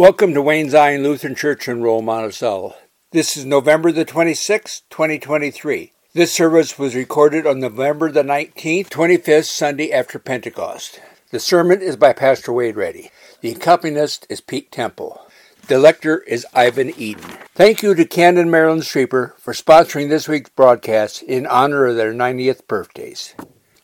Welcome 0.00 0.32
to 0.32 0.40
Wayne 0.40 0.70
Zion 0.70 1.02
Lutheran 1.02 1.34
Church 1.34 1.68
in 1.68 1.82
Roll 1.82 2.00
Monticello. 2.00 2.74
This 3.10 3.36
is 3.36 3.44
November 3.44 3.92
the 3.92 4.06
26th, 4.06 4.80
2023. 4.88 5.92
This 6.14 6.34
service 6.34 6.78
was 6.78 6.94
recorded 6.94 7.46
on 7.46 7.60
November 7.60 8.10
the 8.10 8.22
19th, 8.22 8.88
25th 8.88 9.44
Sunday 9.44 9.92
after 9.92 10.18
Pentecost. 10.18 11.02
The 11.32 11.38
sermon 11.38 11.82
is 11.82 11.96
by 11.96 12.14
Pastor 12.14 12.50
Wade 12.50 12.76
Reddy. 12.76 13.10
The 13.42 13.50
accompanist 13.50 14.26
is 14.30 14.40
Pete 14.40 14.72
Temple. 14.72 15.20
The 15.66 15.78
lector 15.78 16.20
is 16.26 16.46
Ivan 16.54 16.98
Eden. 16.98 17.36
Thank 17.54 17.82
you 17.82 17.94
to 17.94 18.06
Camden 18.06 18.50
Marilyn 18.50 18.80
Streeper 18.80 19.36
for 19.36 19.52
sponsoring 19.52 20.08
this 20.08 20.26
week's 20.26 20.48
broadcast 20.48 21.22
in 21.22 21.46
honor 21.46 21.84
of 21.84 21.96
their 21.96 22.14
90th 22.14 22.66
birthdays. 22.66 23.34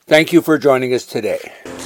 Thank 0.09 0.33
you 0.33 0.41
for 0.41 0.57
joining 0.57 0.95
us 0.95 1.05
today. 1.05 1.41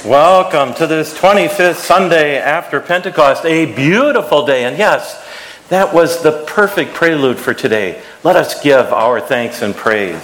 Welcome 0.05 0.75
to 0.75 0.85
this 0.85 1.11
25th 1.17 1.77
Sunday 1.77 2.37
after 2.37 2.79
Pentecost, 2.79 3.43
a 3.45 3.73
beautiful 3.73 4.45
day. 4.45 4.65
And 4.65 4.77
yes, 4.77 5.27
that 5.69 5.91
was 5.91 6.21
the 6.21 6.45
perfect 6.45 6.93
prelude 6.93 7.39
for 7.39 7.55
today. 7.55 7.99
Let 8.23 8.35
us 8.35 8.61
give 8.61 8.93
our 8.93 9.19
thanks 9.19 9.63
and 9.63 9.73
praise. 9.73 10.21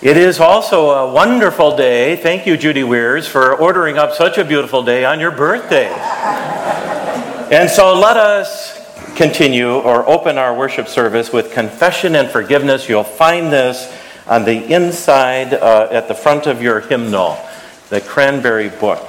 It 0.00 0.16
is 0.16 0.40
also 0.40 0.92
a 0.92 1.12
wonderful 1.12 1.76
day. 1.76 2.16
Thank 2.16 2.46
you, 2.46 2.56
Judy 2.56 2.84
Weirs, 2.84 3.28
for 3.28 3.54
ordering 3.54 3.98
up 3.98 4.14
such 4.14 4.38
a 4.38 4.44
beautiful 4.46 4.82
day 4.82 5.04
on 5.04 5.20
your 5.20 5.30
birthday. 5.30 5.90
And 7.54 7.68
so 7.68 7.92
let 7.92 8.16
us 8.16 8.71
continue 9.16 9.74
or 9.74 10.08
open 10.08 10.38
our 10.38 10.54
worship 10.54 10.88
service 10.88 11.32
with 11.32 11.52
confession 11.52 12.14
and 12.16 12.30
forgiveness. 12.30 12.88
You'll 12.88 13.04
find 13.04 13.52
this 13.52 13.92
on 14.26 14.44
the 14.44 14.72
inside 14.72 15.54
uh, 15.54 15.88
at 15.90 16.08
the 16.08 16.14
front 16.14 16.46
of 16.46 16.62
your 16.62 16.80
hymnal, 16.80 17.38
the 17.90 18.00
Cranberry 18.00 18.68
Book. 18.68 19.06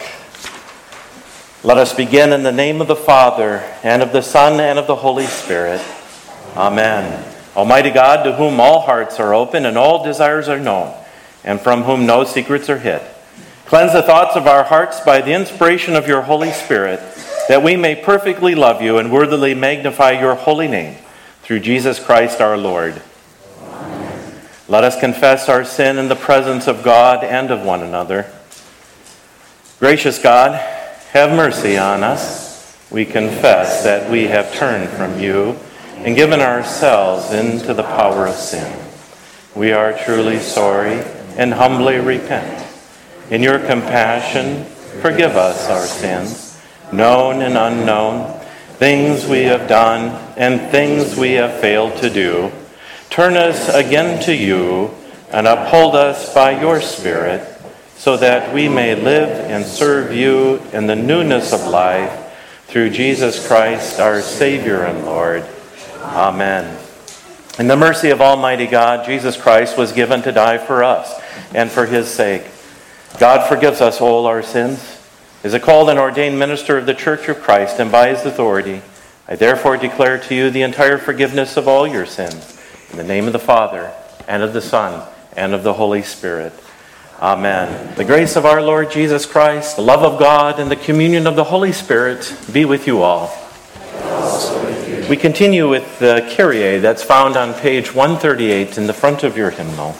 Let 1.64 1.78
us 1.78 1.94
begin 1.94 2.34
in 2.34 2.44
the 2.44 2.52
name 2.52 2.82
of 2.82 2.88
the 2.88 2.96
Father, 2.96 3.60
and 3.84 4.02
of 4.02 4.12
the 4.12 4.22
Son, 4.22 4.60
and 4.60 4.78
of 4.78 4.88
the 4.88 4.96
Holy 4.96 5.28
Spirit. 5.28 5.82
Amen. 6.58 7.24
Almighty 7.56 7.92
God, 7.92 8.24
to 8.24 8.34
whom 8.34 8.60
all 8.60 8.82
hearts 8.82 9.20
are 9.20 9.34
open 9.34 9.66
and 9.66 9.78
all 9.78 10.04
desires 10.04 10.50
are 10.50 10.60
known, 10.60 10.94
and 11.44 11.62
from 11.62 11.84
whom 11.84 12.06
no 12.06 12.26
secrets 12.26 12.70
are 12.70 12.80
hid, 12.80 13.02
cleanse 13.66 13.94
the 13.94 14.02
thoughts 14.02 14.36
of 14.36 14.48
our 14.48 14.64
hearts 14.64 15.00
by 15.00 15.22
the 15.22 15.34
inspiration 15.34 15.96
of 15.96 16.08
your 16.08 16.24
Holy 16.24 16.52
Spirit 16.52 17.00
that 17.48 17.64
we 17.64 17.76
may 17.76 17.96
perfectly 17.96 18.56
love 18.56 18.82
you 18.82 18.98
and 18.98 19.12
worthily 19.12 19.54
magnify 19.54 20.12
your 20.12 20.36
holy 20.36 20.68
name 20.68 20.98
through 21.42 21.60
Jesus 21.60 22.00
Christ 22.00 22.40
our 22.40 22.58
Lord. 22.58 23.02
Amen. 23.62 24.42
Let 24.68 24.84
us 24.84 25.00
confess 25.00 25.50
our 25.50 25.66
sin 25.66 25.98
in 25.98 26.08
the 26.08 26.16
presence 26.16 26.68
of 26.68 26.84
God 26.84 27.24
and 27.24 27.52
of 27.52 27.64
one 27.64 27.82
another. 27.82 28.32
Gracious 29.80 30.20
God, 30.20 30.54
have 31.12 31.36
mercy 31.36 31.78
on 31.78 32.04
us. 32.04 32.78
We 32.90 33.06
confess 33.06 33.84
that 33.84 34.10
we 34.10 34.28
have 34.28 34.54
turned 34.54 34.90
from 34.90 35.20
you 35.20 35.58
and 35.98 36.16
given 36.16 36.40
ourselves 36.40 37.34
into 37.34 37.74
the 37.74 37.84
power 37.84 38.28
of 38.28 38.36
sin. 38.36 38.80
We 39.56 39.72
are 39.72 39.98
truly 39.98 40.40
sorry 40.40 41.04
and 41.38 41.54
humbly 41.54 41.98
repent. 41.98 42.66
In 43.30 43.42
your 43.42 43.60
compassion, 43.60 44.66
forgive 45.02 45.36
us 45.36 45.70
our 45.70 45.86
sins 45.86 46.43
known 46.96 47.42
and 47.42 47.58
unknown, 47.58 48.40
things 48.78 49.26
we 49.26 49.44
have 49.44 49.68
done 49.68 50.10
and 50.38 50.72
things 50.72 51.18
we 51.18 51.34
have 51.34 51.60
failed 51.60 51.96
to 51.98 52.10
do. 52.10 52.52
Turn 53.10 53.36
us 53.36 53.70
again 53.70 54.24
to 54.24 54.36
you 54.36 54.94
and 55.32 55.48
uphold 55.48 55.96
us 55.96 56.34
by 56.34 56.60
your 56.60 56.82
Spirit 56.82 57.48
so 57.96 58.18
that 58.18 58.54
we 58.54 58.68
may 58.68 58.96
live 58.96 59.30
and 59.30 59.66
serve 59.66 60.14
you 60.14 60.58
in 60.74 60.88
the 60.88 60.96
newness 60.96 61.54
of 61.54 61.68
life 61.68 62.20
through 62.68 62.90
Jesus 62.90 63.48
Christ, 63.48 64.00
our 64.00 64.22
Savior 64.22 64.84
and 64.84 65.06
Lord. 65.06 65.46
Amen. 66.02 66.80
In 67.60 67.68
the 67.68 67.78
mercy 67.78 68.10
of 68.10 68.20
Almighty 68.20 68.66
God, 68.66 69.06
Jesus 69.06 69.38
Christ 69.38 69.78
was 69.78 69.92
given 69.92 70.24
to 70.24 70.32
die 70.32 70.58
for 70.58 70.84
us 70.84 71.22
and 71.54 71.70
for 71.70 71.86
his 71.86 72.08
sake. 72.08 72.44
God 73.20 73.48
forgives 73.48 73.80
us 73.80 74.02
all 74.02 74.26
our 74.26 74.42
sins 74.42 75.03
is 75.44 75.54
a 75.54 75.60
called 75.60 75.90
and 75.90 76.00
ordained 76.00 76.40
minister 76.40 76.78
of 76.78 76.86
the 76.86 76.94
Church 76.94 77.28
of 77.28 77.42
Christ, 77.42 77.80
and 77.80 77.92
by 77.92 78.10
his 78.10 78.26
authority, 78.26 78.82
I 79.28 79.36
therefore 79.36 79.78
declare 79.78 80.18
to 80.18 80.36
you 80.36 80.50
the 80.50 80.62
entire 80.62 80.98
forgiveness 80.98 81.58
of 81.58 81.68
all 81.68 81.86
your 81.86 82.06
sins, 82.06 82.60
in 82.92 82.98
the 82.98 83.04
name 83.04 83.28
of 83.28 83.34
the 83.34 83.40
Father, 83.40 83.92
and 84.28 84.42
of 84.42 84.54
the 84.54 84.62
Son, 84.62 85.08
and 85.36 85.54
of 85.54 85.64
the 85.64 85.74
Holy 85.74 86.02
Spirit. 86.02 86.54
Amen. 87.20 87.96
The 87.96 88.06
grace 88.06 88.36
of 88.36 88.46
our 88.46 88.62
Lord 88.62 88.92
Jesus 88.92 89.26
Christ, 89.26 89.76
the 89.76 89.82
love 89.82 90.04
of 90.04 90.20
God, 90.20 90.60
and 90.60 90.72
the 90.72 90.76
communion 90.76 91.28
of 91.28 91.36
the 91.36 91.44
Holy 91.46 91.72
Spirit 91.72 92.36
be 92.52 92.66
with 92.66 92.88
you 92.88 93.02
all. 93.02 93.32
We 95.10 95.18
continue 95.18 95.70
with 95.70 96.00
the 96.00 96.34
Kyrie 96.36 96.80
that's 96.80 97.04
found 97.04 97.36
on 97.36 97.54
page 97.54 97.94
138 97.94 98.78
in 98.78 98.88
the 98.88 98.94
front 98.94 99.24
of 99.24 99.38
your 99.38 99.52
hymnal. 99.52 99.96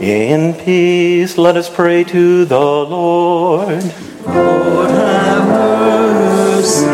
In 0.00 0.54
peace, 0.54 1.38
let 1.38 1.56
us 1.56 1.70
pray 1.70 2.04
to 2.04 2.44
the 2.44 2.58
Lord. 2.58 3.84
Lord, 4.26 4.90
have 4.90 5.48
mercy. 5.48 6.86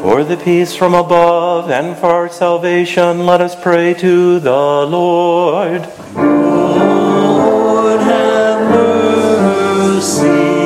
For 0.00 0.24
the 0.24 0.36
peace 0.36 0.74
from 0.74 0.94
above 0.94 1.70
and 1.70 1.96
for 1.96 2.06
our 2.06 2.28
salvation, 2.28 3.26
let 3.26 3.40
us 3.40 3.54
pray 3.60 3.94
to 3.94 4.38
the 4.40 4.50
Lord. 4.50 5.88
Lord, 6.14 8.00
have 8.00 8.60
mercy. 8.70 10.57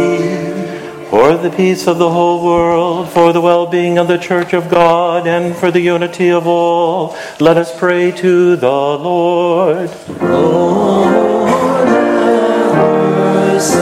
For 1.13 1.37
the 1.37 1.51
peace 1.51 1.87
of 1.87 1.99
the 1.99 2.09
whole 2.09 2.43
world, 2.43 3.11
for 3.11 3.35
the 3.35 3.41
well 3.43 3.67
being 3.67 3.99
of 3.99 4.09
the 4.09 4.17
Church 4.17 4.55
of 4.55 4.71
God, 4.71 5.27
and 5.27 5.55
for 5.55 5.71
the 5.71 5.79
unity 5.79 6.31
of 6.31 6.47
all, 6.47 7.15
let 7.39 7.59
us 7.59 7.79
pray 7.79 8.13
to 8.13 8.57
the 8.57 8.67
Lord. 8.67 9.91
Lord, 10.23 11.87
have 11.87 13.13
mercy. 13.53 13.75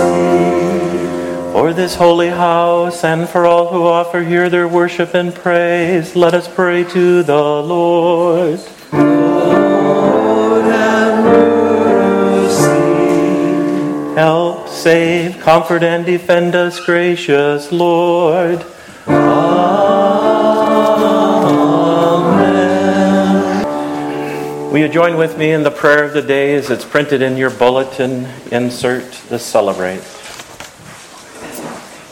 For 1.52 1.72
this 1.72 1.94
holy 1.94 2.30
house 2.30 3.04
and 3.04 3.28
for 3.28 3.46
all 3.46 3.68
who 3.68 3.84
offer 3.84 4.24
here 4.24 4.48
their 4.50 4.66
worship 4.66 5.14
and 5.14 5.32
praise, 5.32 6.16
let 6.16 6.34
us 6.34 6.48
pray 6.52 6.82
to 6.82 7.22
the 7.22 7.62
Lord. 7.62 8.58
Lord, 8.92 10.64
have 10.64 11.24
mercy. 11.24 12.90
Help, 14.16 14.59
save, 14.80 15.38
comfort, 15.40 15.82
and 15.82 16.06
defend 16.06 16.54
us, 16.54 16.80
gracious 16.80 17.70
Lord. 17.70 18.64
Amen. 19.06 19.30
Will 24.72 24.78
you 24.78 24.88
join 24.88 25.18
with 25.18 25.36
me 25.36 25.52
in 25.52 25.64
the 25.64 25.70
prayer 25.70 26.04
of 26.04 26.14
the 26.14 26.22
day 26.22 26.54
as 26.54 26.70
it's 26.70 26.86
printed 26.86 27.20
in 27.20 27.36
your 27.36 27.50
bulletin? 27.50 28.26
Insert 28.50 29.12
the 29.28 29.38
celebrate. 29.38 30.00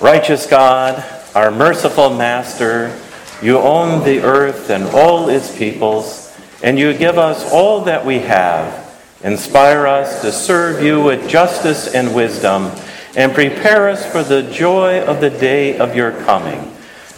Righteous 0.02 0.46
God, 0.46 1.02
our 1.34 1.50
merciful 1.50 2.10
Master, 2.10 2.94
you 3.40 3.56
own 3.56 4.04
the 4.04 4.20
earth 4.20 4.68
and 4.68 4.84
all 4.88 5.30
its 5.30 5.56
peoples, 5.56 6.38
and 6.62 6.78
you 6.78 6.92
give 6.92 7.16
us 7.16 7.50
all 7.50 7.80
that 7.84 8.04
we 8.04 8.18
have. 8.18 8.87
Inspire 9.22 9.86
us 9.86 10.22
to 10.22 10.30
serve 10.30 10.82
you 10.82 11.02
with 11.02 11.28
justice 11.28 11.92
and 11.92 12.14
wisdom, 12.14 12.70
and 13.16 13.34
prepare 13.34 13.88
us 13.88 14.06
for 14.10 14.22
the 14.22 14.42
joy 14.52 15.02
of 15.02 15.20
the 15.20 15.30
day 15.30 15.76
of 15.76 15.96
your 15.96 16.12
coming. 16.24 16.72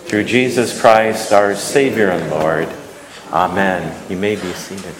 Through 0.06 0.25
Jesus 0.25 0.81
Christ, 0.81 1.33
our 1.33 1.55
Savior 1.55 2.09
and 2.11 2.31
Lord. 2.31 2.69
Amen. 3.33 3.97
You 4.09 4.16
may 4.16 4.34
be 4.34 4.53
seated. 4.55 4.94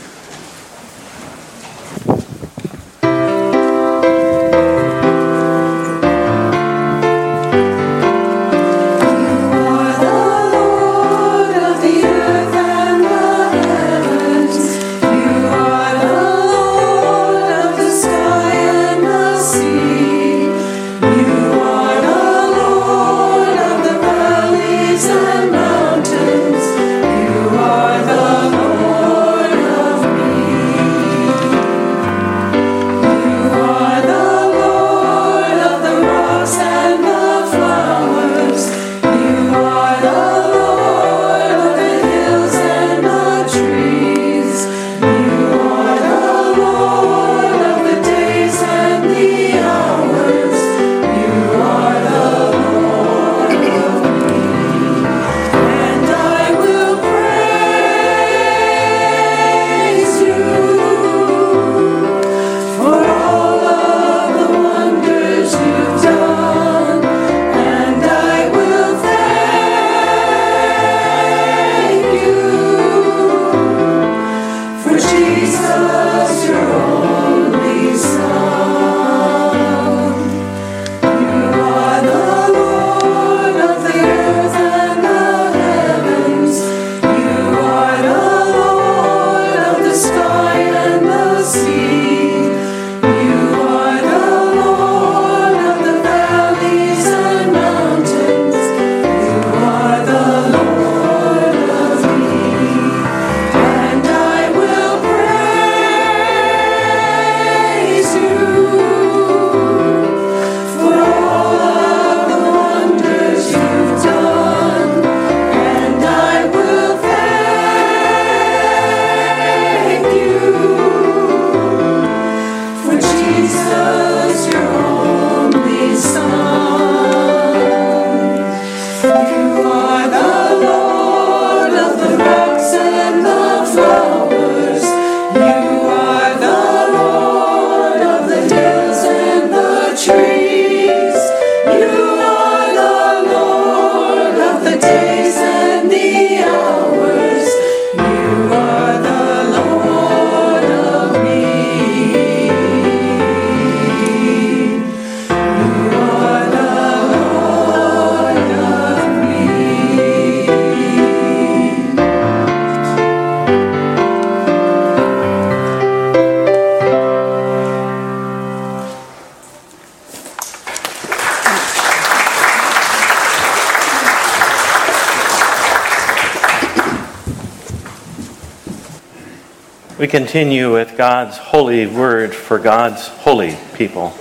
Continue 180.11 180.73
with 180.73 180.97
God's 180.97 181.37
holy 181.39 181.87
word 181.87 182.35
for 182.35 182.59
God's 182.59 183.07
holy 183.07 183.57
people. 183.75 184.13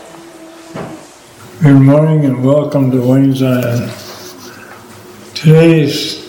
Good 1.64 1.80
morning 1.82 2.26
and 2.26 2.46
welcome 2.46 2.92
to 2.92 3.02
Wayne 3.02 3.34
Zion. 3.34 3.90
Today's 5.34 6.28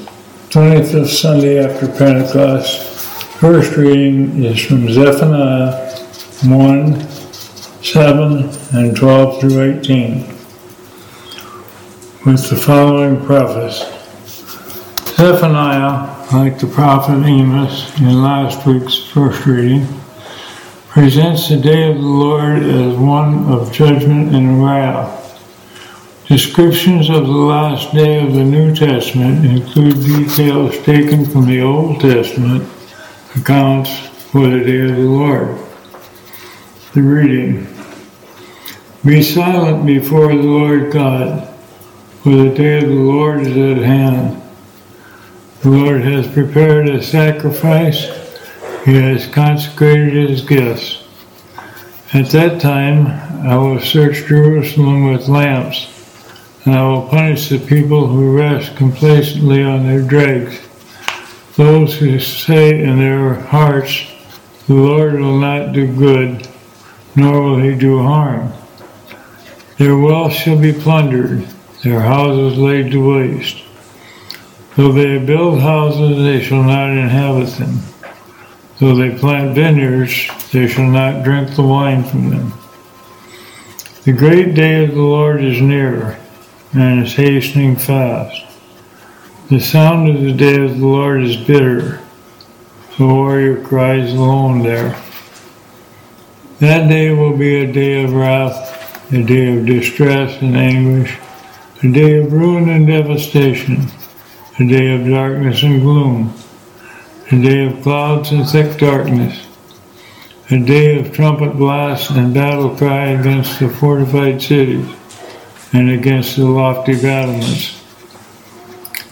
25th 0.49 1.09
Sunday 1.09 1.63
after 1.63 1.89
Pentecost. 1.89 3.05
First 3.39 3.77
reading 3.77 4.43
is 4.43 4.65
from 4.65 4.91
Zephaniah 4.91 5.95
1 6.43 7.09
7 7.83 8.51
and 8.73 8.97
12 8.97 9.41
through 9.43 9.79
18 9.79 10.21
with 12.25 12.49
the 12.49 12.57
following 12.57 13.23
preface. 13.27 13.81
Zephaniah, 15.17 16.20
like 16.33 16.61
the 16.61 16.67
prophet 16.67 17.27
Amos 17.27 17.99
in 17.99 18.23
last 18.23 18.65
week's 18.65 18.97
first 18.97 19.45
reading, 19.47 19.85
presents 20.89 21.49
the 21.49 21.57
day 21.57 21.91
of 21.91 21.97
the 21.97 22.03
Lord 22.03 22.63
as 22.63 22.97
one 22.97 23.51
of 23.53 23.73
judgment 23.73 24.33
and 24.33 24.65
wrath. 24.65 25.19
Descriptions 26.29 27.11
of 27.11 27.27
the 27.27 27.33
last 27.33 27.93
day 27.93 28.25
of 28.25 28.33
the 28.33 28.45
New 28.45 28.73
Testament 28.73 29.45
include 29.45 30.05
details 30.05 30.79
taken 30.85 31.25
from 31.25 31.47
the 31.47 31.63
Old 31.63 32.01
Testament 32.01 32.63
accounts 33.35 33.91
for 34.31 34.49
the 34.49 34.61
day 34.61 34.83
of 34.83 34.97
the 34.97 35.03
Lord. 35.03 35.59
The 36.93 37.03
reading 37.03 37.67
Be 39.05 39.21
silent 39.21 39.85
before 39.85 40.29
the 40.29 40.35
Lord 40.35 40.93
God, 40.93 41.53
for 42.23 42.31
the 42.31 42.51
day 42.51 42.79
of 42.79 42.89
the 42.89 42.95
Lord 42.95 43.41
is 43.41 43.57
at 43.57 43.83
hand. 43.85 44.41
The 45.63 45.71
Lord 45.71 46.01
has 46.03 46.27
prepared 46.27 46.89
a 46.89 47.03
sacrifice, 47.03 48.05
He 48.85 48.95
has 48.95 49.27
consecrated 49.27 50.31
His 50.31 50.41
gifts. 50.41 51.05
At 52.15 52.31
that 52.31 52.61
time 52.61 53.07
I 53.47 53.57
will 53.57 53.81
search 53.81 54.27
Jerusalem 54.27 55.13
with 55.13 55.29
lamps 55.29 56.01
and 56.65 56.75
I 56.75 56.83
will 56.89 57.09
punish 57.09 57.49
the 57.49 57.59
people 57.59 58.07
who 58.07 58.37
rest 58.37 58.77
complacently 58.77 59.63
on 59.63 59.87
their 59.87 60.03
dregs. 60.03 60.61
Those 61.57 61.97
who 61.97 62.19
say 62.21 62.83
in 62.83 62.99
their 62.99 63.35
hearts, 63.35 64.07
The 64.67 64.75
Lord 64.75 65.15
will 65.15 65.39
not 65.39 65.73
do 65.73 65.93
good, 65.95 66.49
nor 67.17 67.43
will 67.43 67.59
he 67.59 67.75
do 67.75 68.03
harm. 68.03 68.53
Their 69.79 69.97
wealth 69.97 70.33
shall 70.33 70.59
be 70.59 70.73
plundered, 70.73 71.47
their 71.83 72.01
houses 72.01 72.59
laid 72.59 72.93
to 72.93 73.15
waste. 73.15 73.63
Though 74.81 74.93
they 74.93 75.19
build 75.19 75.61
houses, 75.61 76.17
they 76.17 76.43
shall 76.43 76.63
not 76.63 76.89
inhabit 76.89 77.51
them. 77.59 77.81
Though 78.79 78.97
they 78.97 79.11
plant 79.11 79.55
vineyards, 79.55 80.31
they 80.53 80.69
shall 80.69 80.87
not 80.87 81.23
drink 81.23 81.55
the 81.55 81.63
wine 81.63 82.03
from 82.03 82.31
them. 82.31 82.55
The 84.05 84.15
great 84.15 84.55
day 84.55 84.83
of 84.83 84.95
the 84.95 85.03
Lord 85.03 85.45
is 85.45 85.61
near 85.61 86.19
and 86.73 87.05
is 87.05 87.13
hastening 87.13 87.77
fast. 87.77 88.43
The 89.51 89.61
sound 89.61 90.09
of 90.09 90.23
the 90.23 90.33
day 90.33 90.65
of 90.65 90.79
the 90.79 90.87
Lord 90.87 91.25
is 91.25 91.37
bitter. 91.37 92.01
The 92.97 93.07
warrior 93.07 93.63
cries 93.63 94.15
alone 94.15 94.63
there. 94.63 94.99
That 96.61 96.89
day 96.89 97.13
will 97.13 97.37
be 97.37 97.57
a 97.57 97.71
day 97.71 98.03
of 98.03 98.15
wrath, 98.15 99.13
a 99.13 99.23
day 99.23 99.59
of 99.59 99.67
distress 99.67 100.41
and 100.41 100.57
anguish, 100.57 101.19
a 101.83 101.93
day 101.93 102.17
of 102.17 102.33
ruin 102.33 102.71
and 102.71 102.87
devastation, 102.87 103.91
a 104.61 104.67
day 104.67 104.95
of 104.95 105.09
darkness 105.09 105.63
and 105.63 105.81
gloom, 105.81 106.35
a 107.33 107.43
day 107.43 107.65
of 107.65 107.83
clouds 107.83 108.31
and 108.31 108.47
thick 108.47 108.79
darkness, 108.79 109.47
a 110.51 110.59
day 110.59 111.01
of 111.01 111.15
trumpet 111.15 111.57
blasts 111.57 112.11
and 112.11 112.35
battle 112.35 112.77
cry 112.77 113.07
against 113.07 113.59
the 113.59 113.71
fortified 113.71 114.43
cities 114.43 114.87
and 115.73 115.89
against 115.89 116.37
the 116.37 116.45
lofty 116.45 116.93
battlements. 117.01 117.83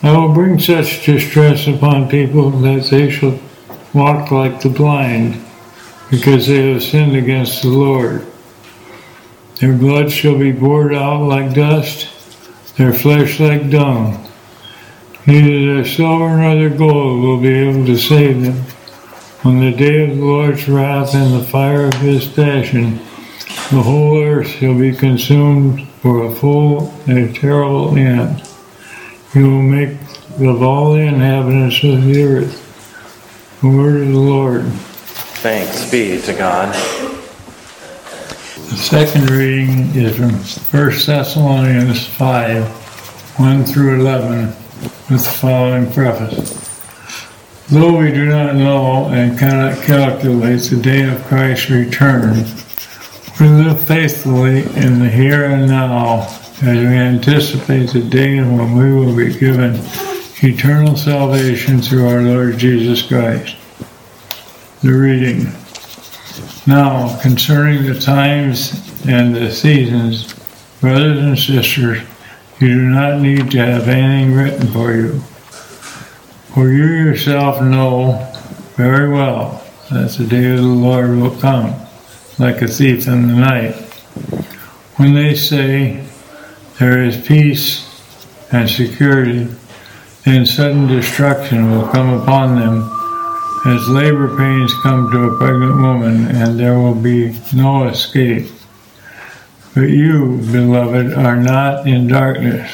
I 0.02 0.12
will 0.12 0.34
bring 0.34 0.58
such 0.58 1.06
distress 1.06 1.66
upon 1.66 2.10
people 2.10 2.50
that 2.50 2.84
they 2.90 3.10
shall 3.10 3.40
walk 3.94 4.30
like 4.30 4.60
the 4.60 4.68
blind, 4.68 5.42
because 6.10 6.46
they 6.46 6.72
have 6.72 6.82
sinned 6.82 7.16
against 7.16 7.62
the 7.62 7.68
Lord. 7.68 8.26
Their 9.60 9.72
blood 9.72 10.12
shall 10.12 10.38
be 10.38 10.52
poured 10.52 10.94
out 10.94 11.22
like 11.22 11.54
dust, 11.54 12.06
their 12.76 12.92
flesh 12.92 13.40
like 13.40 13.70
dung. 13.70 14.27
Neither 15.28 15.74
their 15.74 15.84
silver 15.84 16.38
nor 16.38 16.54
their 16.54 16.70
gold 16.70 17.20
will 17.20 17.38
be 17.38 17.52
able 17.52 17.84
to 17.84 17.98
save 17.98 18.40
them. 18.40 18.64
On 19.44 19.60
the 19.60 19.76
day 19.76 20.10
of 20.10 20.16
the 20.16 20.24
Lord's 20.24 20.66
wrath 20.66 21.14
and 21.14 21.34
the 21.34 21.44
fire 21.44 21.84
of 21.84 21.94
his 21.96 22.26
passion, 22.26 22.96
the 23.70 23.82
whole 23.82 24.22
earth 24.22 24.48
shall 24.48 24.78
be 24.78 24.96
consumed 24.96 25.86
for 26.00 26.24
a 26.24 26.34
full 26.34 26.94
and 27.06 27.36
terrible 27.36 27.94
end. 27.94 28.42
He 29.34 29.42
will 29.42 29.60
make 29.60 29.98
of 30.40 30.62
all 30.62 30.94
the 30.94 31.00
inhabitants 31.00 31.84
of 31.84 32.06
the 32.06 32.22
earth. 32.22 33.60
The 33.60 33.68
word 33.68 34.00
of 34.00 34.08
the 34.08 34.18
Lord. 34.18 34.64
Thanks 35.42 35.90
be 35.90 36.22
to 36.22 36.32
God. 36.32 36.72
The 38.70 38.76
second 38.78 39.28
reading 39.28 39.94
is 39.94 40.16
from 40.16 40.30
1 40.30 40.90
Thessalonians 41.04 42.06
5 42.06 42.66
1 43.38 43.64
through 43.66 44.00
11 44.00 44.54
with 45.10 45.24
the 45.24 45.30
following 45.30 45.90
preface. 45.90 46.64
Though 47.68 47.98
we 47.98 48.12
do 48.12 48.26
not 48.26 48.56
know 48.56 49.06
and 49.06 49.38
cannot 49.38 49.82
calculate 49.82 50.60
the 50.62 50.76
day 50.76 51.08
of 51.08 51.24
Christ's 51.24 51.70
return, 51.70 52.44
we 53.40 53.48
live 53.48 53.82
faithfully 53.86 54.64
in 54.76 54.98
the 54.98 55.08
here 55.08 55.44
and 55.44 55.66
now 55.66 56.26
as 56.62 56.62
we 56.62 56.86
anticipate 56.86 57.90
the 57.90 58.02
day 58.02 58.36
when 58.40 58.76
we 58.76 58.92
will 58.92 59.16
be 59.16 59.32
given 59.38 59.80
eternal 60.42 60.96
salvation 60.96 61.80
through 61.80 62.08
our 62.08 62.20
Lord 62.20 62.58
Jesus 62.58 63.00
Christ. 63.00 63.56
The 64.82 64.92
reading. 64.92 65.52
Now, 66.66 67.18
concerning 67.22 67.84
the 67.84 67.98
times 67.98 68.72
and 69.06 69.34
the 69.34 69.50
seasons, 69.50 70.34
brothers 70.80 71.18
and 71.18 71.38
sisters, 71.38 72.02
you 72.60 72.68
do 72.68 72.88
not 72.88 73.20
need 73.20 73.50
to 73.52 73.58
have 73.58 73.88
anything 73.88 74.34
written 74.34 74.66
for 74.68 74.92
you. 74.92 75.20
For 76.54 76.70
you 76.70 76.86
yourself 76.86 77.62
know 77.62 78.28
very 78.76 79.08
well 79.12 79.64
that 79.90 80.10
the 80.10 80.26
day 80.26 80.50
of 80.52 80.58
the 80.58 80.62
Lord 80.62 81.10
will 81.10 81.38
come 81.38 81.74
like 82.38 82.60
a 82.60 82.68
thief 82.68 83.06
in 83.06 83.28
the 83.28 83.34
night. 83.34 83.74
When 84.96 85.14
they 85.14 85.34
say 85.34 86.04
there 86.78 87.04
is 87.04 87.16
peace 87.26 87.84
and 88.50 88.68
security, 88.68 89.48
then 90.24 90.44
sudden 90.44 90.88
destruction 90.88 91.70
will 91.70 91.86
come 91.88 92.20
upon 92.20 92.56
them 92.56 92.98
as 93.66 93.88
labor 93.88 94.36
pains 94.36 94.72
come 94.82 95.10
to 95.10 95.24
a 95.24 95.38
pregnant 95.38 95.80
woman, 95.80 96.26
and 96.26 96.58
there 96.58 96.78
will 96.78 96.94
be 96.94 97.38
no 97.54 97.86
escape. 97.88 98.46
But 99.78 99.90
you, 99.90 100.38
beloved, 100.50 101.12
are 101.12 101.36
not 101.36 101.86
in 101.86 102.08
darkness, 102.08 102.68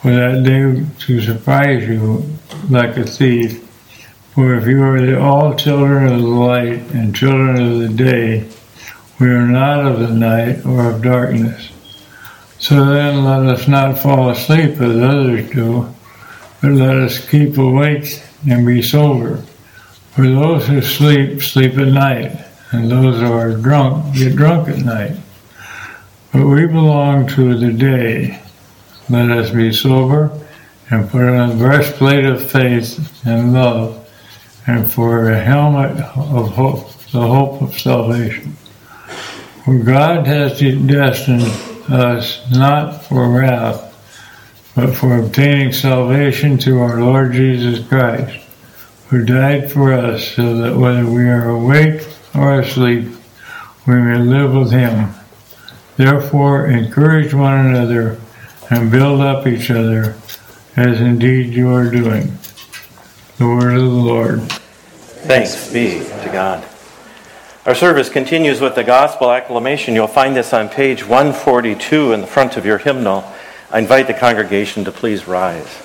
for 0.00 0.12
that 0.12 0.44
day 0.44 0.86
to 1.06 1.20
surprise 1.20 1.88
you 1.88 2.24
like 2.70 2.96
a 2.96 3.02
thief. 3.02 3.60
For 4.32 4.54
if 4.54 4.64
you 4.64 4.80
are 4.80 5.18
all 5.18 5.56
children 5.56 6.12
of 6.12 6.20
the 6.20 6.28
light 6.28 6.82
and 6.92 7.16
children 7.16 7.60
of 7.60 7.80
the 7.80 7.88
day, 7.88 8.48
we 9.18 9.26
are 9.26 9.48
not 9.48 9.84
of 9.84 9.98
the 9.98 10.14
night 10.14 10.64
or 10.64 10.88
of 10.88 11.02
darkness. 11.02 11.72
So 12.60 12.84
then 12.84 13.24
let 13.24 13.52
us 13.52 13.66
not 13.66 13.98
fall 13.98 14.30
asleep 14.30 14.80
as 14.80 14.96
others 14.96 15.50
do, 15.50 15.92
but 16.62 16.70
let 16.70 16.96
us 16.96 17.28
keep 17.28 17.58
awake 17.58 18.22
and 18.48 18.64
be 18.64 18.82
sober. 18.82 19.38
For 20.12 20.28
those 20.28 20.68
who 20.68 20.80
sleep, 20.80 21.42
sleep 21.42 21.76
at 21.76 21.88
night, 21.88 22.38
and 22.70 22.88
those 22.88 23.20
who 23.20 23.32
are 23.32 23.56
drunk, 23.56 24.14
get 24.14 24.36
drunk 24.36 24.68
at 24.68 24.78
night. 24.78 25.16
But 26.34 26.48
we 26.48 26.66
belong 26.66 27.28
to 27.28 27.56
the 27.56 27.72
day. 27.72 28.42
Let 29.08 29.30
us 29.30 29.52
be 29.52 29.72
sober 29.72 30.36
and 30.90 31.08
put 31.08 31.22
on 31.22 31.52
a 31.52 31.54
breastplate 31.54 32.24
of 32.24 32.50
faith 32.50 33.24
and 33.24 33.52
love, 33.52 34.10
and 34.66 34.92
for 34.92 35.30
a 35.30 35.38
helmet 35.38 35.92
of 36.16 36.50
hope, 36.50 36.92
the 37.12 37.20
hope 37.20 37.62
of 37.62 37.78
salvation. 37.78 38.56
For 39.64 39.78
God 39.78 40.26
has 40.26 40.58
destined 40.58 41.44
us 41.88 42.42
not 42.50 43.04
for 43.04 43.28
wrath, 43.28 43.92
but 44.74 44.92
for 44.92 45.16
obtaining 45.16 45.72
salvation 45.72 46.58
through 46.58 46.82
our 46.82 47.00
Lord 47.00 47.32
Jesus 47.32 47.86
Christ, 47.86 48.44
who 49.06 49.24
died 49.24 49.70
for 49.70 49.92
us 49.92 50.32
so 50.32 50.56
that 50.56 50.76
whether 50.76 51.06
we 51.06 51.28
are 51.28 51.50
awake 51.50 52.08
or 52.34 52.58
asleep, 52.58 53.08
we 53.86 53.94
may 53.94 54.18
live 54.18 54.52
with 54.52 54.72
him. 54.72 55.14
Therefore, 55.96 56.66
encourage 56.66 57.32
one 57.32 57.66
another 57.66 58.18
and 58.70 58.90
build 58.90 59.20
up 59.20 59.46
each 59.46 59.70
other, 59.70 60.16
as 60.76 61.00
indeed 61.00 61.54
you 61.54 61.72
are 61.72 61.88
doing. 61.88 62.36
The 63.38 63.46
word 63.46 63.74
of 63.74 63.82
the 63.82 63.88
Lord. 63.88 64.42
Thanks 64.42 65.72
be 65.72 66.00
to 66.00 66.30
God. 66.32 66.64
Our 67.66 67.74
service 67.74 68.10
continues 68.10 68.60
with 68.60 68.74
the 68.74 68.84
gospel 68.84 69.30
acclamation. 69.30 69.94
You'll 69.94 70.06
find 70.06 70.36
this 70.36 70.52
on 70.52 70.68
page 70.68 71.06
142 71.06 72.12
in 72.12 72.20
the 72.20 72.26
front 72.26 72.56
of 72.56 72.66
your 72.66 72.78
hymnal. 72.78 73.24
I 73.70 73.78
invite 73.78 74.06
the 74.06 74.14
congregation 74.14 74.84
to 74.84 74.92
please 74.92 75.26
rise. 75.26 75.80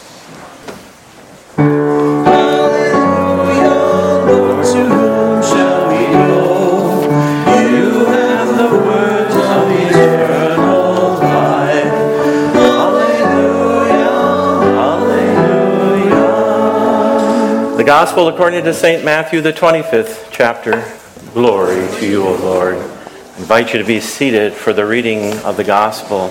Gospel 17.90 18.28
according 18.28 18.64
to 18.66 18.72
St. 18.72 19.04
Matthew, 19.04 19.42
the 19.42 19.52
25th 19.52 20.28
chapter. 20.32 20.88
Glory 21.34 21.88
to 21.98 22.08
you, 22.08 22.24
O 22.24 22.36
Lord. 22.36 22.76
I 22.76 23.38
invite 23.40 23.74
you 23.74 23.80
to 23.80 23.84
be 23.84 24.00
seated 24.00 24.54
for 24.54 24.74
the 24.74 24.86
reading 24.86 25.36
of 25.40 25.58
the 25.58 25.64
Gospel. 25.64 26.28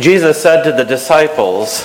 Jesus 0.00 0.42
said 0.42 0.64
to 0.64 0.72
the 0.72 0.82
disciples, 0.82 1.82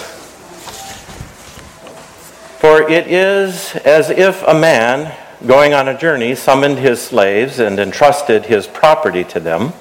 For 2.57 2.81
it 2.89 3.05
is 3.05 3.75
as 3.85 4.09
if 4.09 4.41
a 4.47 4.55
man 4.55 5.15
going 5.45 5.75
on 5.75 5.87
a 5.87 5.95
journey 5.95 6.33
summoned 6.33 6.79
his 6.79 6.99
slaves 6.99 7.59
and 7.59 7.79
entrusted 7.79 8.47
his 8.47 8.65
property 8.65 9.23
to 9.25 9.39
them. 9.39 9.73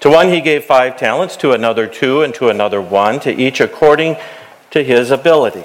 To 0.00 0.10
one 0.10 0.30
he 0.30 0.40
gave 0.40 0.64
five 0.64 0.96
talents, 0.96 1.36
to 1.36 1.52
another 1.52 1.86
two, 1.86 2.22
and 2.22 2.34
to 2.34 2.48
another 2.48 2.82
one, 2.82 3.20
to 3.20 3.32
each 3.32 3.60
according 3.60 4.16
to 4.72 4.82
his 4.82 5.12
ability. 5.12 5.64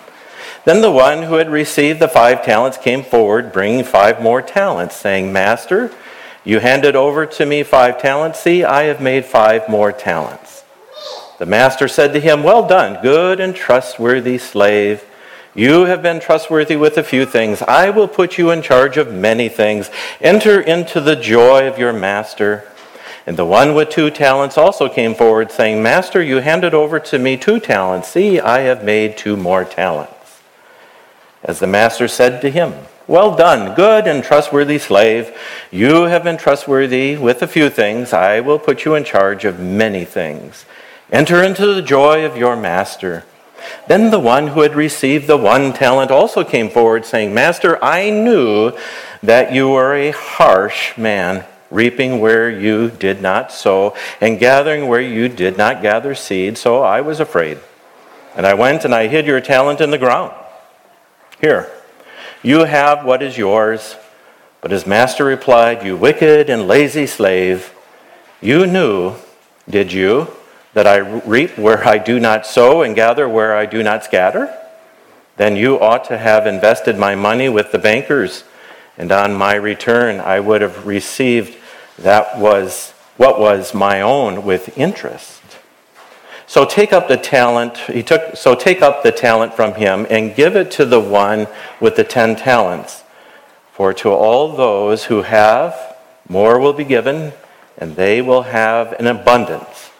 Then 0.63 0.81
the 0.81 0.91
one 0.91 1.23
who 1.23 1.35
had 1.35 1.49
received 1.49 1.99
the 1.99 2.07
five 2.07 2.45
talents 2.45 2.77
came 2.77 3.03
forward, 3.03 3.51
bringing 3.51 3.83
five 3.83 4.21
more 4.21 4.41
talents, 4.41 4.95
saying, 4.95 5.33
Master, 5.33 5.91
you 6.43 6.59
handed 6.59 6.95
over 6.95 7.25
to 7.25 7.45
me 7.45 7.63
five 7.63 7.99
talents. 7.99 8.39
See, 8.39 8.63
I 8.63 8.83
have 8.83 9.01
made 9.01 9.25
five 9.25 9.67
more 9.67 9.91
talents. 9.91 10.63
The 11.39 11.45
master 11.47 11.87
said 11.87 12.13
to 12.13 12.19
him, 12.19 12.43
Well 12.43 12.67
done, 12.67 13.01
good 13.01 13.39
and 13.39 13.55
trustworthy 13.55 14.37
slave. 14.37 15.03
You 15.55 15.85
have 15.85 16.01
been 16.01 16.19
trustworthy 16.19 16.75
with 16.75 16.97
a 16.97 17.03
few 17.03 17.25
things. 17.25 17.61
I 17.63 17.89
will 17.89 18.07
put 18.07 18.37
you 18.37 18.51
in 18.51 18.61
charge 18.61 18.97
of 18.97 19.11
many 19.11 19.49
things. 19.49 19.89
Enter 20.21 20.61
into 20.61 21.01
the 21.01 21.15
joy 21.15 21.67
of 21.67 21.79
your 21.79 21.91
master. 21.91 22.67
And 23.25 23.37
the 23.37 23.45
one 23.45 23.75
with 23.75 23.89
two 23.89 24.09
talents 24.09 24.57
also 24.57 24.87
came 24.87 25.13
forward, 25.13 25.51
saying, 25.51 25.83
Master, 25.83 26.23
you 26.23 26.37
handed 26.37 26.73
over 26.73 26.99
to 26.99 27.19
me 27.19 27.37
two 27.37 27.59
talents. 27.59 28.09
See, 28.09 28.39
I 28.39 28.59
have 28.59 28.83
made 28.83 29.17
two 29.17 29.35
more 29.35 29.65
talents. 29.65 30.20
As 31.43 31.59
the 31.59 31.67
master 31.67 32.07
said 32.07 32.41
to 32.41 32.51
him, 32.51 32.73
Well 33.07 33.35
done, 33.35 33.73
good 33.73 34.07
and 34.07 34.23
trustworthy 34.23 34.77
slave. 34.77 35.35
You 35.71 36.03
have 36.03 36.23
been 36.23 36.37
trustworthy 36.37 37.17
with 37.17 37.41
a 37.41 37.47
few 37.47 37.69
things. 37.69 38.13
I 38.13 38.39
will 38.41 38.59
put 38.59 38.85
you 38.85 38.95
in 38.95 39.03
charge 39.03 39.43
of 39.43 39.59
many 39.59 40.05
things. 40.05 40.65
Enter 41.11 41.43
into 41.43 41.73
the 41.73 41.81
joy 41.81 42.25
of 42.25 42.37
your 42.37 42.55
master. 42.55 43.25
Then 43.87 44.11
the 44.11 44.19
one 44.19 44.47
who 44.47 44.61
had 44.61 44.75
received 44.75 45.27
the 45.27 45.37
one 45.37 45.73
talent 45.73 46.11
also 46.11 46.43
came 46.43 46.69
forward, 46.69 47.05
saying, 47.05 47.33
Master, 47.33 47.83
I 47.83 48.09
knew 48.09 48.73
that 49.21 49.53
you 49.53 49.69
were 49.69 49.93
a 49.93 50.11
harsh 50.11 50.97
man, 50.97 51.45
reaping 51.69 52.19
where 52.19 52.49
you 52.49 52.89
did 52.89 53.21
not 53.21 53.51
sow, 53.51 53.95
and 54.19 54.39
gathering 54.39 54.87
where 54.87 55.01
you 55.01 55.27
did 55.27 55.57
not 55.57 55.81
gather 55.81 56.15
seed. 56.15 56.57
So 56.57 56.81
I 56.81 57.01
was 57.01 57.19
afraid. 57.19 57.59
And 58.35 58.45
I 58.45 58.53
went 58.53 58.85
and 58.85 58.95
I 58.95 59.07
hid 59.07 59.25
your 59.25 59.41
talent 59.41 59.81
in 59.81 59.91
the 59.91 59.97
ground. 59.97 60.33
Here, 61.41 61.71
you 62.43 62.65
have 62.65 63.03
what 63.03 63.23
is 63.23 63.37
yours. 63.37 63.95
But 64.61 64.69
his 64.69 64.85
master 64.85 65.25
replied, 65.25 65.83
You 65.83 65.97
wicked 65.97 66.49
and 66.49 66.67
lazy 66.67 67.07
slave, 67.07 67.73
you 68.41 68.67
knew, 68.67 69.15
did 69.67 69.91
you, 69.91 70.27
that 70.73 70.85
I 70.85 70.97
reap 70.97 71.57
where 71.57 71.85
I 71.85 71.97
do 71.97 72.19
not 72.19 72.45
sow 72.45 72.83
and 72.83 72.95
gather 72.95 73.27
where 73.27 73.55
I 73.55 73.65
do 73.65 73.81
not 73.81 74.03
scatter? 74.03 74.55
Then 75.37 75.55
you 75.55 75.79
ought 75.79 76.05
to 76.05 76.17
have 76.17 76.45
invested 76.45 76.97
my 76.97 77.15
money 77.15 77.49
with 77.49 77.71
the 77.71 77.79
bankers, 77.79 78.43
and 78.97 79.11
on 79.11 79.33
my 79.33 79.55
return 79.55 80.19
I 80.19 80.39
would 80.39 80.61
have 80.61 80.85
received 80.85 81.57
that 81.97 82.37
was 82.37 82.91
what 83.17 83.39
was 83.39 83.73
my 83.73 84.01
own 84.01 84.43
with 84.43 84.77
interest. 84.77 85.40
So 86.51 86.65
take 86.65 86.91
up 86.91 87.07
the 87.07 87.15
talent, 87.15 87.77
he 87.77 88.03
took, 88.03 88.35
so 88.35 88.55
take 88.55 88.81
up 88.81 89.03
the 89.03 89.11
talent 89.13 89.53
from 89.53 89.75
him 89.75 90.05
and 90.09 90.35
give 90.35 90.57
it 90.57 90.69
to 90.71 90.83
the 90.83 90.99
one 90.99 91.47
with 91.79 91.95
the 91.95 92.03
ten 92.03 92.35
talents. 92.35 93.03
For 93.71 93.93
to 93.93 94.09
all 94.09 94.53
those 94.53 95.05
who 95.05 95.21
have, 95.21 95.95
more 96.27 96.59
will 96.59 96.73
be 96.73 96.83
given, 96.83 97.31
and 97.77 97.95
they 97.95 98.21
will 98.21 98.41
have 98.41 98.91
an 98.99 99.07
abundance. 99.07 99.91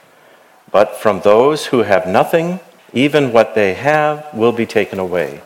But 0.74 0.98
from 0.98 1.22
those 1.22 1.67
who 1.67 1.84
have 1.84 2.05
nothing, 2.05 2.60
even 2.91 3.31
what 3.31 3.55
they 3.55 3.74
have 3.74 4.27
will 4.34 4.51
be 4.51 4.65
taken 4.65 5.00
away. 5.00 5.39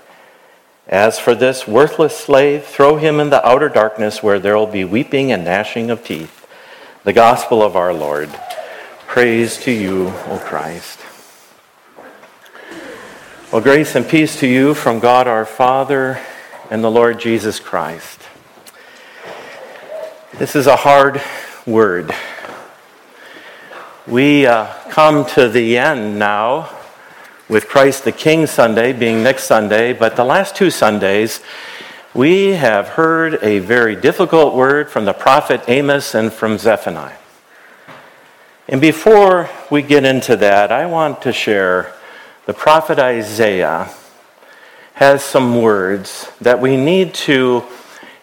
As 0.88 1.20
for 1.20 1.36
this 1.36 1.68
worthless 1.68 2.18
slave, 2.18 2.66
throw 2.66 2.98
him 2.98 3.20
in 3.20 3.30
the 3.30 3.48
outer 3.48 3.70
darkness 3.70 4.24
where 4.24 4.40
there 4.40 4.58
will 4.58 4.66
be 4.66 4.84
weeping 4.84 5.32
and 5.32 5.44
gnashing 5.44 5.92
of 5.92 6.04
teeth. 6.04 6.48
The 7.04 7.14
gospel 7.14 7.62
of 7.62 7.76
our 7.76 7.94
Lord. 7.94 8.32
Praise 9.16 9.56
to 9.60 9.72
you, 9.72 10.08
O 10.28 10.42
Christ. 10.44 11.00
Well, 13.50 13.62
grace 13.62 13.96
and 13.96 14.06
peace 14.06 14.42
to 14.42 14.46
you 14.46 14.74
from 14.74 15.00
God 15.00 15.26
our 15.26 15.46
Father 15.46 16.20
and 16.70 16.84
the 16.84 16.92
Lord 16.92 17.18
Jesus 17.18 17.58
Christ. 17.58 18.20
This 20.34 20.54
is 20.54 20.68
a 20.68 20.76
hard 20.76 21.22
word. 21.66 22.14
We 24.06 24.48
uh, 24.48 24.74
come 24.90 25.26
to 25.28 25.48
the 25.48 25.78
end 25.78 26.20
now 26.20 26.78
with 27.48 27.70
Christ 27.70 28.04
the 28.04 28.12
King 28.12 28.48
Sunday 28.48 28.92
being 28.92 29.24
next 29.24 29.46
Sunday, 29.46 29.94
but 29.94 30.18
the 30.18 30.26
last 30.26 30.58
two 30.58 30.70
Sundays, 30.70 31.40
we 32.14 32.48
have 32.48 32.90
heard 32.90 33.42
a 33.42 33.60
very 33.60 33.96
difficult 33.96 34.56
word 34.56 34.90
from 34.90 35.06
the 35.06 35.14
prophet 35.14 35.62
Amos 35.70 36.16
and 36.16 36.34
from 36.34 36.58
Zephaniah. 36.58 37.16
And 38.68 38.82
before 38.82 39.50
we 39.70 39.84
get 39.84 40.06
into 40.06 40.36
that, 40.38 40.72
I 40.72 40.88
want 40.88 41.22
to 41.22 41.32
share 41.32 41.94
the 42.48 42.54
prophet 42.54 42.98
Isaiah 42.98 43.90
has 44.96 45.24
some 45.24 45.62
words 45.62 46.32
that 46.42 46.60
we 46.60 46.76
need 46.78 47.14
to, 47.14 47.64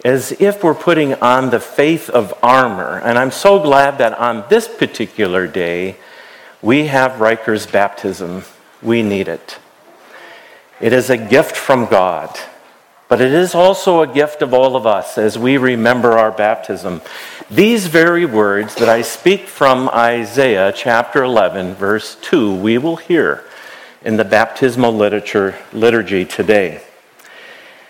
as 0.05 0.33
if 0.41 0.65
we're 0.65 0.75
putting 0.75 1.15
on 1.15 1.51
the 1.51 1.61
faith 1.61 2.11
of 2.11 2.35
armor. 2.43 3.01
And 3.05 3.19
I'm 3.19 3.31
so 3.31 3.63
glad 3.63 3.99
that 3.99 4.19
on 4.19 4.45
this 4.49 4.67
particular 4.67 5.47
day, 5.47 5.97
we 6.61 6.87
have 6.87 7.21
Riker's 7.21 7.67
baptism. 7.67 8.43
We 8.83 9.03
need 9.03 9.29
it. 9.29 9.59
It 10.81 10.93
is 10.93 11.09
a 11.11 11.17
gift 11.17 11.57
from 11.57 11.87
God. 11.87 12.37
But 13.13 13.21
it 13.21 13.35
is 13.35 13.55
also 13.55 14.01
a 14.01 14.07
gift 14.07 14.41
of 14.41 14.55
all 14.55 14.75
of 14.75 14.87
us 14.87 15.19
as 15.19 15.39
we 15.39 15.59
remember 15.59 16.13
our 16.13 16.31
baptism. 16.31 17.03
These 17.51 17.87
very 17.87 18.25
words 18.25 18.75
that 18.77 18.89
I 18.89 19.03
speak 19.03 19.49
from 19.49 19.91
Isaiah 19.91 20.73
chapter 20.75 21.23
11, 21.23 21.75
verse 21.75 22.17
2, 22.23 22.57
we 22.57 22.79
will 22.79 22.97
hear 22.97 23.45
in 24.03 24.17
the 24.17 24.25
baptismal 24.25 24.95
literature, 24.95 25.59
liturgy 25.75 26.25
today. 26.25 26.81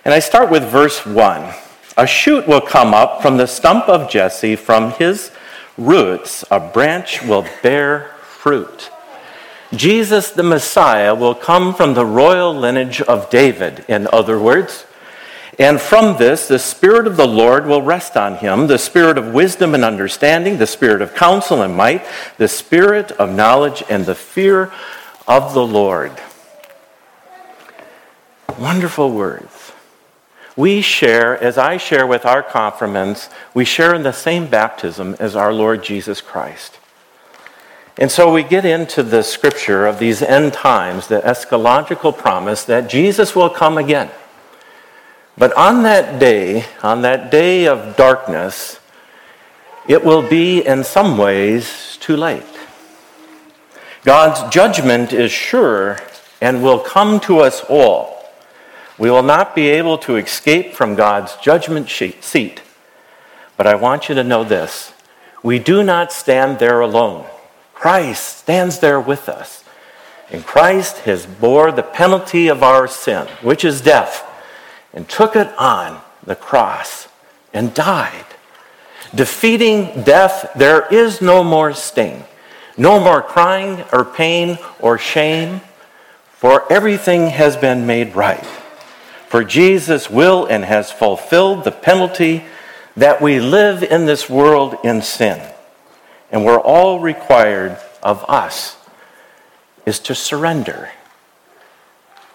And 0.05 0.13
I 0.13 0.19
start 0.19 0.51
with 0.51 0.65
verse 0.65 1.07
1. 1.07 1.55
A 1.97 2.05
shoot 2.09 2.49
will 2.49 2.61
come 2.61 2.93
up 2.93 3.23
from 3.23 3.37
the 3.37 3.47
stump 3.47 3.89
of 3.89 4.11
Jesse, 4.11 4.57
from 4.57 4.91
his 4.91 5.31
roots, 5.79 6.45
a 6.51 6.59
branch 6.59 7.23
will 7.23 7.47
bear 7.63 8.09
fruit. 8.23 8.91
Jesus 9.73 10.33
the 10.33 10.43
Messiah 10.43 11.15
will 11.15 11.37
come 11.37 11.73
from 11.75 11.95
the 11.95 12.05
royal 12.05 12.53
lineage 12.53 13.01
of 13.03 13.31
David, 13.31 13.85
in 13.87 14.09
other 14.13 14.41
words. 14.41 14.85
And 15.59 15.81
from 15.81 16.17
this, 16.17 16.49
the 16.49 16.59
Spirit 16.59 17.07
of 17.07 17.17
the 17.17 17.29
Lord 17.29 17.67
will 17.67 17.83
rest 17.83 18.17
on 18.17 18.37
him 18.37 18.69
the 18.69 18.79
Spirit 18.79 19.19
of 19.19 19.35
wisdom 19.35 19.75
and 19.75 19.85
understanding, 19.85 20.57
the 20.59 20.67
Spirit 20.67 21.03
of 21.03 21.15
counsel 21.15 21.61
and 21.61 21.77
might, 21.77 22.05
the 22.39 22.49
Spirit 22.49 23.13
of 23.13 23.35
knowledge 23.35 23.85
and 23.91 24.07
the 24.07 24.15
fear 24.15 24.73
of 25.29 25.53
the 25.53 25.65
Lord. 25.65 26.13
Wonderful 28.59 29.13
words. 29.13 29.73
we 30.57 30.83
share, 30.83 31.43
as 31.43 31.57
I 31.57 31.77
share 31.77 32.07
with 32.07 32.27
our 32.27 32.43
confirmants, 32.43 33.29
we 33.55 33.65
share 33.65 33.95
in 33.95 34.03
the 34.03 34.13
same 34.13 34.47
baptism 34.47 35.17
as 35.19 35.35
our 35.35 35.53
Lord 35.53 35.83
Jesus 35.83 36.21
Christ. 36.21 36.79
And 37.99 38.11
so 38.11 38.33
we 38.33 38.43
get 38.43 38.65
into 38.65 39.03
the 39.03 39.23
scripture 39.23 39.87
of 39.87 39.99
these 39.99 40.23
end 40.23 40.55
times, 40.55 41.09
the 41.09 41.21
eschatological 41.21 42.17
promise 42.17 42.65
that 42.65 42.89
Jesus 42.89 43.37
will 43.37 43.51
come 43.51 43.77
again. 43.79 44.11
But 45.37 45.53
on 45.55 45.83
that 45.83 46.19
day, 46.19 46.67
on 46.83 47.03
that 47.03 47.31
day 47.31 47.67
of 47.67 47.97
darkness, 47.97 48.81
it 49.89 50.05
will 50.05 50.23
be 50.29 50.65
in 50.65 50.85
some 50.85 51.19
ways 51.19 51.97
too 52.01 52.17
late. 52.17 52.45
God's 54.05 54.53
judgment 54.53 55.13
is 55.13 55.33
sure 55.33 55.99
and 56.41 56.63
will 56.63 56.81
come 56.81 57.21
to 57.21 57.39
us 57.39 57.65
all. 57.69 58.25
We 58.99 59.11
will 59.11 59.23
not 59.23 59.55
be 59.55 59.69
able 59.69 59.99
to 59.99 60.17
escape 60.17 60.75
from 60.75 60.95
God's 60.95 61.37
judgment 61.37 61.89
seat. 61.89 62.63
But 63.57 63.67
I 63.67 63.75
want 63.75 64.09
you 64.09 64.15
to 64.17 64.25
know 64.25 64.45
this 64.45 64.93
we 65.43 65.59
do 65.59 65.83
not 65.83 66.13
stand 66.13 66.59
there 66.59 66.81
alone. 66.81 67.27
Christ 67.75 68.39
stands 68.39 68.79
there 68.79 69.01
with 69.01 69.29
us. 69.29 69.65
And 70.31 70.47
Christ 70.47 70.99
has 70.99 71.27
bore 71.27 71.73
the 71.73 71.83
penalty 71.83 72.49
of 72.49 72.63
our 72.63 72.87
sin, 72.87 73.27
which 73.43 73.65
is 73.65 73.81
death, 73.81 74.25
and 74.93 75.09
took 75.09 75.37
it 75.37 75.49
on 75.59 76.01
the 76.25 76.37
cross 76.37 77.09
and 77.53 77.75
died. 77.75 78.27
Defeating 79.15 80.05
death, 80.05 80.53
there 80.57 80.87
is 80.93 81.21
no 81.21 81.45
more 81.45 81.75
sting, 81.75 82.25
no 82.77 82.99
more 82.99 83.23
crying 83.23 83.85
or 83.93 84.05
pain 84.05 84.59
or 84.81 84.97
shame, 84.99 85.61
for 86.33 86.71
everything 86.73 87.29
has 87.29 87.57
been 87.57 87.87
made 87.87 88.15
right. 88.17 88.45
For 89.29 89.45
Jesus 89.45 90.11
will 90.11 90.47
and 90.47 90.65
has 90.65 90.91
fulfilled 90.91 91.65
the 91.65 91.73
penalty 91.73 92.45
that 92.97 93.23
we 93.23 93.41
live 93.41 93.83
in 93.83 94.07
this 94.07 94.29
world 94.29 94.77
in 94.85 95.03
sin. 95.03 95.41
And 96.31 96.45
we're 96.45 96.61
all 96.61 97.01
required 97.01 97.79
of 98.03 98.25
us 98.29 98.77
is 99.87 99.99
to 100.01 100.15
surrender. 100.15 100.91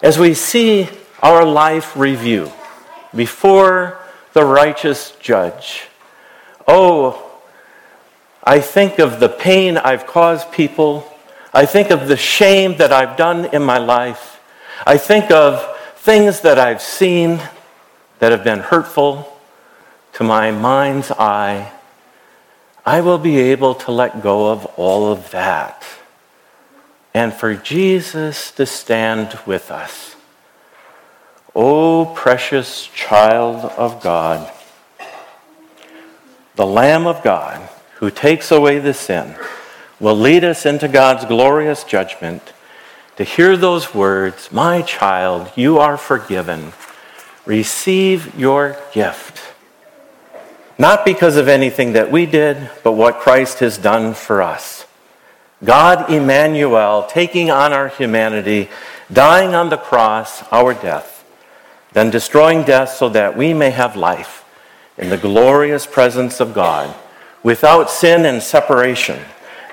As 0.01 0.19
we 0.19 0.33
see 0.33 0.89
our 1.21 1.45
life 1.45 1.95
review 1.95 2.51
before 3.15 3.99
the 4.33 4.45
righteous 4.45 5.15
judge, 5.19 5.87
oh, 6.67 7.23
I 8.43 8.59
think 8.59 8.99
of 8.99 9.19
the 9.19 9.29
pain 9.29 9.77
I've 9.77 10.05
caused 10.05 10.51
people. 10.51 11.11
I 11.53 11.65
think 11.65 11.89
of 11.89 12.07
the 12.07 12.17
shame 12.17 12.77
that 12.77 12.93
I've 12.93 13.17
done 13.17 13.45
in 13.45 13.63
my 13.63 13.77
life. 13.77 14.39
I 14.85 14.97
think 14.97 15.31
of 15.31 15.77
things 15.97 16.41
that 16.41 16.59
I've 16.59 16.81
seen 16.81 17.41
that 18.19 18.31
have 18.31 18.43
been 18.43 18.59
hurtful 18.59 19.33
to 20.13 20.23
my 20.23 20.51
mind's 20.51 21.11
eye. 21.11 21.71
I 22.85 23.01
will 23.01 23.17
be 23.17 23.37
able 23.37 23.75
to 23.75 23.91
let 23.91 24.21
go 24.21 24.51
of 24.51 24.65
all 24.77 25.11
of 25.11 25.31
that. 25.31 25.83
And 27.13 27.33
for 27.33 27.55
Jesus 27.55 28.51
to 28.51 28.65
stand 28.65 29.37
with 29.45 29.71
us. 29.71 30.16
O 31.59 32.05
precious 32.05 32.85
child 32.85 33.65
of 33.79 33.99
God, 33.99 34.47
the 36.55 36.67
Lamb 36.67 37.07
of 37.07 37.23
God 37.23 37.67
who 37.95 38.11
takes 38.11 38.51
away 38.51 38.77
the 38.77 38.93
sin, 38.93 39.35
will 39.99 40.15
lead 40.15 40.43
us 40.43 40.67
into 40.67 40.87
God's 40.87 41.25
glorious 41.25 41.83
judgment 41.83 42.53
to 43.15 43.23
hear 43.23 43.57
those 43.57 43.95
words 43.95 44.51
My 44.51 44.83
child, 44.83 45.51
you 45.55 45.79
are 45.79 45.97
forgiven. 45.97 46.73
Receive 47.47 48.37
your 48.37 48.77
gift. 48.93 49.41
Not 50.77 51.05
because 51.05 51.37
of 51.37 51.47
anything 51.47 51.93
that 51.93 52.11
we 52.11 52.27
did, 52.27 52.69
but 52.83 52.91
what 52.91 53.17
Christ 53.17 53.61
has 53.61 53.79
done 53.79 54.13
for 54.13 54.43
us. 54.43 54.85
God 55.63 56.11
Emmanuel 56.11 57.07
taking 57.09 57.49
on 57.49 57.73
our 57.73 57.87
humanity, 57.87 58.69
dying 59.11 59.55
on 59.55 59.69
the 59.69 59.77
cross, 59.77 60.43
our 60.51 60.75
death, 60.75 61.16
then 61.93 62.09
destroying 62.09 62.63
death 62.63 62.89
so 62.89 63.09
that 63.09 63.37
we 63.37 63.53
may 63.53 63.71
have 63.71 63.95
life 63.95 64.45
in 64.97 65.09
the 65.09 65.17
glorious 65.17 65.85
presence 65.85 66.39
of 66.39 66.53
God 66.53 66.95
without 67.43 67.89
sin 67.89 68.25
and 68.25 68.41
separation. 68.41 69.19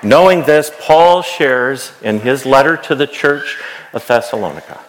Knowing 0.03 0.43
this, 0.43 0.71
Paul 0.79 1.21
shares 1.21 1.91
in 2.01 2.19
his 2.19 2.45
letter 2.45 2.77
to 2.77 2.95
the 2.95 3.07
church 3.07 3.57
of 3.91 4.05
Thessalonica. 4.05 4.79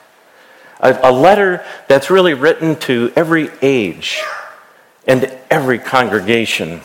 A, 0.80 0.98
a, 1.04 1.12
letter 1.12 1.64
that's 1.88 2.10
really 2.10 2.34
written 2.34 2.76
to 2.80 3.10
every 3.16 3.50
age 3.62 4.22
and 5.06 5.36
every 5.50 5.78
congregation. 5.78 6.82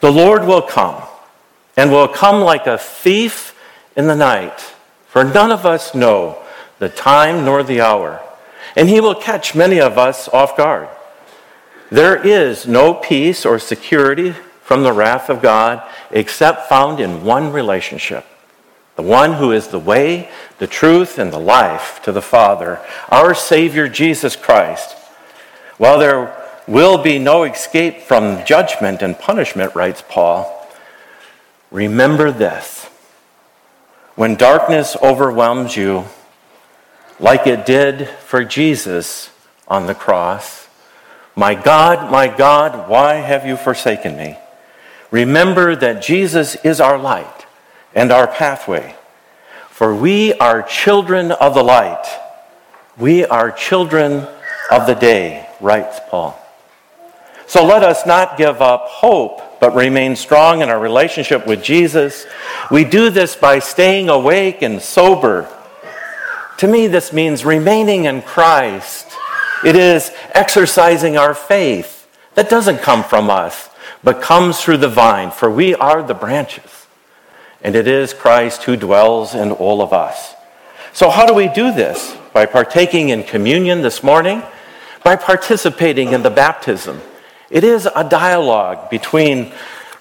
The 0.00 0.10
Lord 0.10 0.44
will 0.44 0.62
come, 0.62 1.00
and 1.76 1.92
will 1.92 2.08
come 2.08 2.40
like 2.40 2.66
a 2.66 2.76
thief 2.76 3.54
in 3.96 4.08
the 4.08 4.16
night, 4.16 4.58
for 5.06 5.22
none 5.22 5.52
of 5.52 5.64
us 5.64 5.94
know 5.94 6.42
the 6.80 6.88
time 6.88 7.44
nor 7.44 7.62
the 7.62 7.80
hour, 7.80 8.20
and 8.76 8.88
he 8.88 9.00
will 9.00 9.14
catch 9.14 9.54
many 9.54 9.80
of 9.80 9.98
us 9.98 10.28
off 10.28 10.56
guard. 10.56 10.88
There 11.90 12.16
is 12.16 12.66
no 12.66 12.94
peace 12.94 13.46
or 13.46 13.58
security 13.58 14.32
from 14.62 14.82
the 14.82 14.92
wrath 14.92 15.30
of 15.30 15.42
God 15.42 15.82
except 16.10 16.68
found 16.68 17.00
in 17.00 17.24
one 17.24 17.52
relationship 17.52 18.24
the 18.96 19.02
one 19.02 19.34
who 19.34 19.52
is 19.52 19.68
the 19.68 19.78
way, 19.78 20.30
the 20.58 20.66
truth, 20.66 21.18
and 21.18 21.30
the 21.30 21.38
life 21.38 22.00
to 22.02 22.12
the 22.12 22.22
Father, 22.22 22.80
our 23.10 23.34
Savior 23.34 23.88
Jesus 23.88 24.34
Christ. 24.34 24.96
While 25.76 25.98
there 25.98 26.34
will 26.66 26.96
be 26.98 27.18
no 27.18 27.44
escape 27.44 28.00
from 28.00 28.44
judgment 28.46 29.02
and 29.02 29.18
punishment, 29.18 29.74
writes 29.74 30.02
Paul, 30.08 30.66
remember 31.70 32.32
this. 32.32 32.86
When 34.14 34.34
darkness 34.34 34.96
overwhelms 35.02 35.76
you, 35.76 36.06
like 37.18 37.46
it 37.46 37.66
did 37.66 38.08
for 38.08 38.44
Jesus 38.44 39.30
on 39.68 39.86
the 39.86 39.94
cross, 39.94 40.68
my 41.34 41.54
God, 41.54 42.10
my 42.10 42.28
God, 42.28 42.88
why 42.88 43.14
have 43.14 43.46
you 43.46 43.56
forsaken 43.56 44.16
me? 44.16 44.38
Remember 45.10 45.76
that 45.76 46.02
Jesus 46.02 46.56
is 46.56 46.80
our 46.80 46.98
light 46.98 47.46
and 47.94 48.10
our 48.10 48.26
pathway. 48.26 48.94
For 49.68 49.94
we 49.94 50.32
are 50.34 50.62
children 50.62 51.32
of 51.32 51.54
the 51.54 51.62
light. 51.62 52.04
We 52.96 53.24
are 53.26 53.50
children 53.50 54.26
of 54.70 54.86
the 54.86 54.94
day, 54.94 55.46
writes 55.60 56.00
Paul. 56.08 56.38
So 57.46 57.64
let 57.64 57.82
us 57.82 58.06
not 58.06 58.38
give 58.38 58.60
up 58.60 58.86
hope, 58.86 59.60
but 59.60 59.74
remain 59.74 60.16
strong 60.16 60.62
in 60.62 60.68
our 60.68 60.80
relationship 60.80 61.46
with 61.46 61.62
Jesus. 61.62 62.26
We 62.70 62.84
do 62.84 63.10
this 63.10 63.36
by 63.36 63.60
staying 63.60 64.08
awake 64.08 64.62
and 64.62 64.82
sober. 64.82 65.48
To 66.58 66.66
me, 66.66 66.86
this 66.86 67.12
means 67.12 67.44
remaining 67.44 68.04
in 68.04 68.22
Christ. 68.22 69.06
It 69.64 69.76
is 69.76 70.10
exercising 70.32 71.16
our 71.16 71.34
faith. 71.34 72.08
That 72.34 72.50
doesn't 72.50 72.78
come 72.78 73.04
from 73.04 73.30
us 73.30 73.70
but 74.06 74.22
comes 74.22 74.60
through 74.60 74.76
the 74.76 74.88
vine, 74.88 75.32
for 75.32 75.50
we 75.50 75.74
are 75.74 76.00
the 76.00 76.14
branches. 76.14 76.86
And 77.60 77.74
it 77.74 77.88
is 77.88 78.14
Christ 78.14 78.62
who 78.62 78.76
dwells 78.76 79.34
in 79.34 79.50
all 79.50 79.82
of 79.82 79.92
us. 79.92 80.34
So, 80.92 81.10
how 81.10 81.26
do 81.26 81.34
we 81.34 81.48
do 81.48 81.72
this? 81.72 82.16
By 82.32 82.46
partaking 82.46 83.08
in 83.08 83.24
communion 83.24 83.82
this 83.82 84.04
morning, 84.04 84.42
by 85.02 85.16
participating 85.16 86.12
in 86.12 86.22
the 86.22 86.30
baptism. 86.30 87.00
It 87.50 87.64
is 87.64 87.88
a 87.96 88.08
dialogue 88.08 88.90
between 88.90 89.52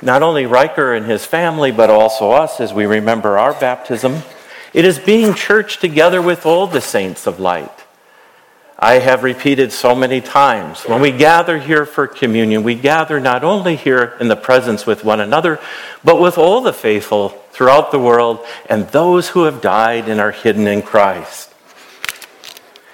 not 0.04 0.22
only 0.22 0.46
Riker 0.46 0.94
and 0.94 1.08
his 1.08 1.26
family, 1.26 1.72
but 1.72 1.90
also 1.90 2.32
us 2.32 2.60
as 2.60 2.74
we 2.74 2.86
remember 2.86 3.40
our 3.40 3.54
baptism. 3.54 4.22
It 4.76 4.84
is 4.84 5.00
being 5.00 5.36
church 5.36 5.78
together 5.78 6.22
with 6.22 6.46
all 6.46 6.68
the 6.68 6.82
saints 6.82 7.28
of 7.28 7.40
light. 7.40 7.72
I 8.78 8.96
have 8.96 9.24
repeated 9.24 9.72
so 9.72 9.96
many 9.96 10.20
times. 10.20 10.82
When 10.82 11.00
we 11.00 11.14
gather 11.14 11.58
here 11.58 11.86
for 11.86 12.08
communion, 12.08 12.62
we 12.62 12.76
gather 12.76 13.22
not 13.22 13.46
only 13.46 13.78
here 13.78 14.18
in 14.20 14.28
the 14.28 14.36
presence 14.36 14.86
with 14.86 15.06
one 15.06 15.22
another, 15.22 15.62
but 16.04 16.20
with 16.20 16.38
all 16.38 16.60
the 16.60 16.74
faithful 16.74 17.30
throughout 17.52 17.92
the 17.92 18.00
world 18.00 18.46
and 18.70 18.86
those 18.90 19.30
who 19.30 19.44
have 19.44 19.62
died 19.62 20.10
and 20.10 20.20
are 20.20 20.34
hidden 20.34 20.68
in 20.68 20.82
Christ. 20.82 21.54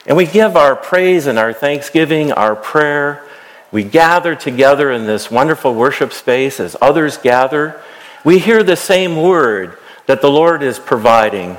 And 0.06 0.16
we 0.16 0.28
give 0.28 0.56
our 0.56 0.76
praise 0.76 1.26
and 1.26 1.40
our 1.40 1.52
thanksgiving, 1.52 2.32
our 2.32 2.56
prayer. 2.56 3.26
We 3.72 3.86
gather 3.86 4.36
together 4.36 4.92
in 4.92 5.08
this 5.08 5.32
wonderful 5.32 5.74
worship 5.74 6.14
space 6.14 6.60
as 6.60 6.76
others 6.80 7.18
gather. 7.18 7.82
We 8.24 8.38
hear 8.38 8.62
the 8.62 8.76
same 8.76 9.20
word 9.20 9.80
that 10.06 10.22
the 10.22 10.30
Lord 10.30 10.62
is 10.62 10.78
providing 10.78 11.58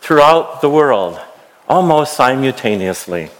throughout 0.00 0.60
the 0.60 0.70
world, 0.70 1.20
almost 1.68 2.14
simultaneously. 2.14 3.30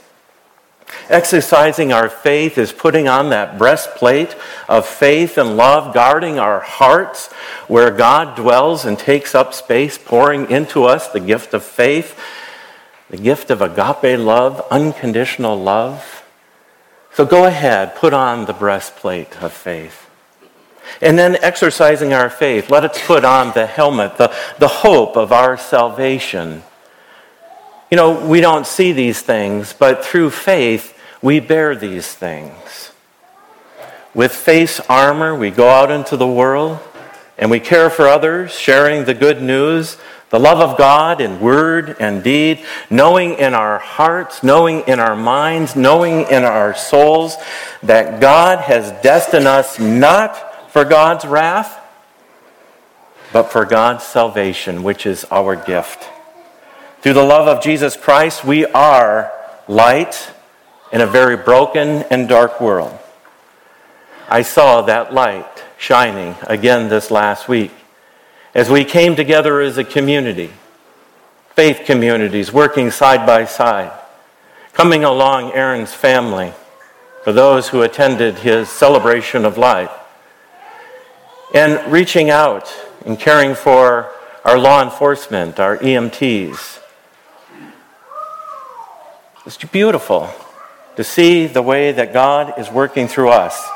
Exercising 1.08 1.92
our 1.92 2.08
faith 2.08 2.58
is 2.58 2.72
putting 2.72 3.08
on 3.08 3.30
that 3.30 3.58
breastplate 3.58 4.34
of 4.68 4.86
faith 4.86 5.38
and 5.38 5.56
love, 5.56 5.94
guarding 5.94 6.38
our 6.38 6.60
hearts 6.60 7.32
where 7.66 7.90
God 7.90 8.36
dwells 8.36 8.84
and 8.84 8.98
takes 8.98 9.34
up 9.34 9.54
space, 9.54 9.98
pouring 9.98 10.50
into 10.50 10.84
us 10.84 11.08
the 11.08 11.20
gift 11.20 11.54
of 11.54 11.62
faith, 11.62 12.18
the 13.10 13.16
gift 13.16 13.50
of 13.50 13.62
agape 13.62 14.18
love, 14.18 14.66
unconditional 14.70 15.58
love. 15.58 16.24
So 17.12 17.24
go 17.24 17.46
ahead, 17.46 17.96
put 17.96 18.12
on 18.12 18.44
the 18.44 18.52
breastplate 18.52 19.42
of 19.42 19.52
faith. 19.52 20.07
And 21.00 21.18
then 21.18 21.36
exercising 21.36 22.12
our 22.12 22.30
faith, 22.30 22.70
let 22.70 22.84
us 22.84 23.00
put 23.06 23.24
on 23.24 23.52
the 23.52 23.66
helmet, 23.66 24.16
the, 24.16 24.34
the 24.58 24.68
hope 24.68 25.16
of 25.16 25.32
our 25.32 25.56
salvation. 25.56 26.62
You 27.90 27.96
know, 27.96 28.26
we 28.26 28.40
don't 28.40 28.66
see 28.66 28.92
these 28.92 29.20
things, 29.20 29.72
but 29.72 30.04
through 30.04 30.30
faith, 30.30 30.98
we 31.22 31.40
bear 31.40 31.74
these 31.74 32.06
things. 32.06 32.92
With 34.14 34.32
face 34.32 34.80
armor, 34.88 35.34
we 35.34 35.50
go 35.50 35.68
out 35.68 35.90
into 35.90 36.16
the 36.16 36.26
world 36.26 36.78
and 37.38 37.50
we 37.50 37.60
care 37.60 37.88
for 37.88 38.08
others, 38.08 38.52
sharing 38.52 39.04
the 39.04 39.14
good 39.14 39.40
news, 39.40 39.96
the 40.30 40.38
love 40.38 40.60
of 40.60 40.76
God 40.76 41.20
in 41.20 41.40
word 41.40 41.96
and 42.00 42.22
deed, 42.22 42.64
knowing 42.90 43.34
in 43.34 43.54
our 43.54 43.78
hearts, 43.78 44.42
knowing 44.42 44.80
in 44.80 45.00
our 45.00 45.16
minds, 45.16 45.74
knowing 45.74 46.26
in 46.26 46.44
our 46.44 46.74
souls 46.74 47.36
that 47.82 48.20
God 48.20 48.60
has 48.60 48.90
destined 49.02 49.46
us 49.46 49.78
not 49.78 50.47
for 50.68 50.84
God's 50.84 51.24
wrath, 51.24 51.78
but 53.32 53.52
for 53.52 53.64
God's 53.64 54.04
salvation, 54.04 54.82
which 54.82 55.06
is 55.06 55.24
our 55.30 55.56
gift. 55.56 56.08
Through 57.00 57.14
the 57.14 57.24
love 57.24 57.46
of 57.46 57.62
Jesus 57.62 57.96
Christ, 57.96 58.44
we 58.44 58.66
are 58.66 59.32
light 59.66 60.30
in 60.92 61.00
a 61.00 61.06
very 61.06 61.36
broken 61.36 62.04
and 62.10 62.28
dark 62.28 62.60
world. 62.60 62.98
I 64.28 64.42
saw 64.42 64.82
that 64.82 65.14
light 65.14 65.64
shining 65.78 66.34
again 66.42 66.88
this 66.88 67.10
last 67.10 67.48
week 67.48 67.72
as 68.54 68.70
we 68.70 68.84
came 68.84 69.14
together 69.14 69.60
as 69.60 69.78
a 69.78 69.84
community, 69.84 70.50
faith 71.50 71.82
communities 71.84 72.52
working 72.52 72.90
side 72.90 73.26
by 73.26 73.44
side, 73.44 73.92
coming 74.72 75.04
along 75.04 75.52
Aaron's 75.52 75.94
family 75.94 76.52
for 77.24 77.32
those 77.32 77.68
who 77.68 77.82
attended 77.82 78.38
his 78.38 78.68
celebration 78.68 79.44
of 79.44 79.58
life, 79.58 79.92
and 81.54 81.92
reaching 81.92 82.30
out 82.30 82.72
and 83.06 83.18
caring 83.18 83.54
for 83.54 84.10
our 84.44 84.58
law 84.58 84.82
enforcement, 84.82 85.58
our 85.58 85.78
EMTs. 85.78 86.80
It's 89.46 89.56
beautiful 89.56 90.30
to 90.96 91.04
see 91.04 91.46
the 91.46 91.62
way 91.62 91.92
that 91.92 92.12
God 92.12 92.58
is 92.58 92.70
working 92.70 93.08
through 93.08 93.30
us, 93.30 93.66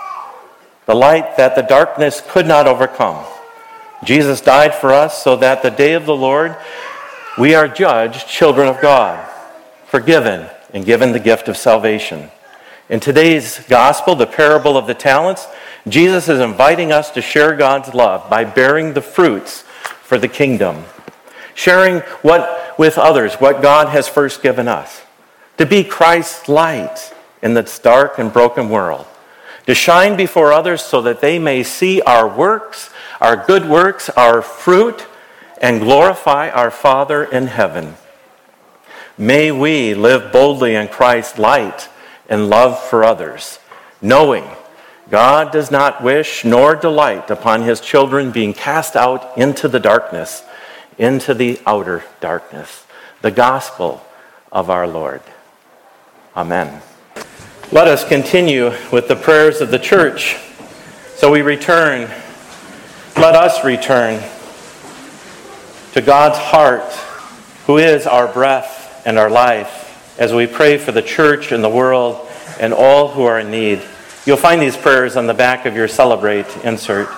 the 0.86 0.94
light 0.94 1.36
that 1.36 1.56
the 1.56 1.62
darkness 1.62 2.22
could 2.28 2.46
not 2.46 2.66
overcome. 2.66 3.24
Jesus 4.04 4.40
died 4.40 4.74
for 4.74 4.92
us 4.92 5.22
so 5.22 5.36
that 5.36 5.62
the 5.62 5.70
day 5.70 5.94
of 5.94 6.04
the 6.04 6.16
Lord 6.16 6.56
we 7.38 7.54
are 7.54 7.66
judged 7.66 8.28
children 8.28 8.68
of 8.68 8.80
God, 8.82 9.26
forgiven 9.86 10.50
and 10.74 10.84
given 10.84 11.12
the 11.12 11.20
gift 11.20 11.48
of 11.48 11.56
salvation. 11.56 12.30
In 12.90 13.00
today's 13.00 13.60
gospel, 13.68 14.14
the 14.14 14.26
parable 14.26 14.76
of 14.76 14.86
the 14.86 14.94
talents, 14.94 15.46
Jesus 15.88 16.28
is 16.28 16.40
inviting 16.40 16.92
us 16.92 17.10
to 17.10 17.22
share 17.22 17.56
God's 17.56 17.92
love 17.94 18.30
by 18.30 18.44
bearing 18.44 18.92
the 18.92 19.02
fruits 19.02 19.62
for 20.02 20.16
the 20.16 20.28
kingdom, 20.28 20.84
sharing 21.54 22.00
what 22.22 22.74
with 22.78 22.98
others 22.98 23.34
what 23.34 23.62
God 23.62 23.88
has 23.88 24.08
first 24.08 24.42
given 24.42 24.68
us, 24.68 25.02
to 25.58 25.66
be 25.66 25.84
Christ's 25.84 26.48
light 26.48 27.12
in 27.42 27.54
this 27.54 27.78
dark 27.78 28.18
and 28.18 28.32
broken 28.32 28.68
world, 28.68 29.06
to 29.66 29.74
shine 29.74 30.16
before 30.16 30.52
others 30.52 30.82
so 30.82 31.02
that 31.02 31.20
they 31.20 31.38
may 31.38 31.62
see 31.62 32.00
our 32.02 32.28
works, 32.28 32.90
our 33.20 33.36
good 33.36 33.68
works, 33.68 34.08
our 34.10 34.40
fruit, 34.42 35.06
and 35.60 35.80
glorify 35.80 36.48
our 36.50 36.70
Father 36.70 37.24
in 37.24 37.46
heaven. 37.46 37.96
May 39.18 39.52
we 39.52 39.94
live 39.94 40.32
boldly 40.32 40.74
in 40.74 40.88
Christ's 40.88 41.38
light 41.38 41.88
and 42.28 42.48
love 42.48 42.82
for 42.82 43.04
others, 43.04 43.58
knowing 44.00 44.44
God 45.10 45.52
does 45.52 45.70
not 45.70 46.02
wish 46.02 46.44
nor 46.44 46.74
delight 46.74 47.30
upon 47.30 47.62
his 47.62 47.80
children 47.80 48.30
being 48.30 48.54
cast 48.54 48.96
out 48.96 49.36
into 49.36 49.68
the 49.68 49.80
darkness, 49.80 50.42
into 50.98 51.34
the 51.34 51.60
outer 51.66 52.04
darkness. 52.20 52.86
The 53.20 53.30
gospel 53.30 54.04
of 54.50 54.70
our 54.70 54.86
Lord. 54.86 55.22
Amen. 56.36 56.82
Let 57.72 57.88
us 57.88 58.06
continue 58.06 58.72
with 58.92 59.08
the 59.08 59.16
prayers 59.16 59.60
of 59.60 59.70
the 59.70 59.78
church. 59.78 60.36
So 61.16 61.30
we 61.30 61.42
return, 61.42 62.10
let 63.16 63.34
us 63.34 63.64
return 63.64 64.22
to 65.92 66.00
God's 66.00 66.38
heart, 66.38 66.90
who 67.66 67.78
is 67.78 68.06
our 68.06 68.26
breath 68.26 69.02
and 69.06 69.18
our 69.18 69.30
life, 69.30 70.18
as 70.18 70.32
we 70.32 70.46
pray 70.46 70.78
for 70.78 70.92
the 70.92 71.02
church 71.02 71.52
and 71.52 71.62
the 71.62 71.68
world 71.68 72.28
and 72.60 72.72
all 72.72 73.08
who 73.08 73.24
are 73.24 73.38
in 73.38 73.50
need. 73.50 73.82
You'll 74.24 74.36
find 74.36 74.62
these 74.62 74.76
prayers 74.76 75.16
on 75.16 75.26
the 75.26 75.34
back 75.34 75.66
of 75.66 75.74
your 75.74 75.88
Celebrate 75.88 76.46
insert. 76.58 77.08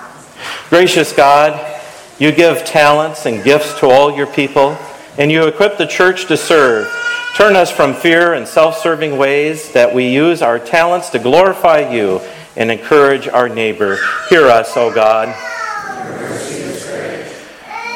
Gracious 0.69 1.13
God, 1.13 1.79
you 2.17 2.31
give 2.31 2.65
talents 2.65 3.27
and 3.27 3.43
gifts 3.43 3.79
to 3.79 3.87
all 3.87 4.15
your 4.15 4.25
people, 4.25 4.75
and 5.19 5.31
you 5.31 5.45
equip 5.45 5.77
the 5.77 5.85
church 5.85 6.25
to 6.25 6.35
serve. 6.37 6.91
Turn 7.35 7.55
us 7.55 7.69
from 7.69 7.93
fear 7.93 8.33
and 8.33 8.47
self 8.47 8.79
serving 8.79 9.17
ways 9.17 9.71
that 9.73 9.93
we 9.93 10.07
use 10.07 10.41
our 10.41 10.57
talents 10.57 11.09
to 11.11 11.19
glorify 11.19 11.91
you 11.91 12.21
and 12.55 12.71
encourage 12.71 13.27
our 13.27 13.49
neighbor. 13.49 13.99
Hear 14.29 14.47
us, 14.47 14.75
O 14.75 14.91
God. 14.91 15.27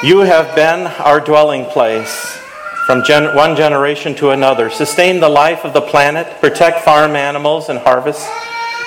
You 0.04 0.20
have 0.20 0.56
been 0.56 0.86
our 1.02 1.20
dwelling 1.20 1.66
place 1.66 2.38
from 2.86 3.04
gen- 3.04 3.36
one 3.36 3.56
generation 3.56 4.14
to 4.16 4.30
another. 4.30 4.70
Sustain 4.70 5.20
the 5.20 5.30
life 5.30 5.66
of 5.66 5.74
the 5.74 5.82
planet, 5.82 6.40
protect 6.40 6.82
farm 6.82 7.16
animals 7.16 7.70
and 7.70 7.80
harvests, 7.80 8.28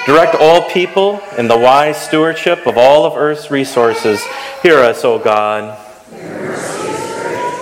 direct 0.06 0.34
all 0.34 0.68
people 0.68 1.20
in 1.38 1.48
the 1.48 1.56
wise 1.56 2.00
stewardship 2.00 2.66
of 2.66 2.76
all 2.76 3.04
of 3.04 3.16
earth's 3.16 3.50
resources. 3.50 4.22
Hear 4.62 4.78
us, 4.78 5.04
O 5.04 5.18
God. 5.18 5.78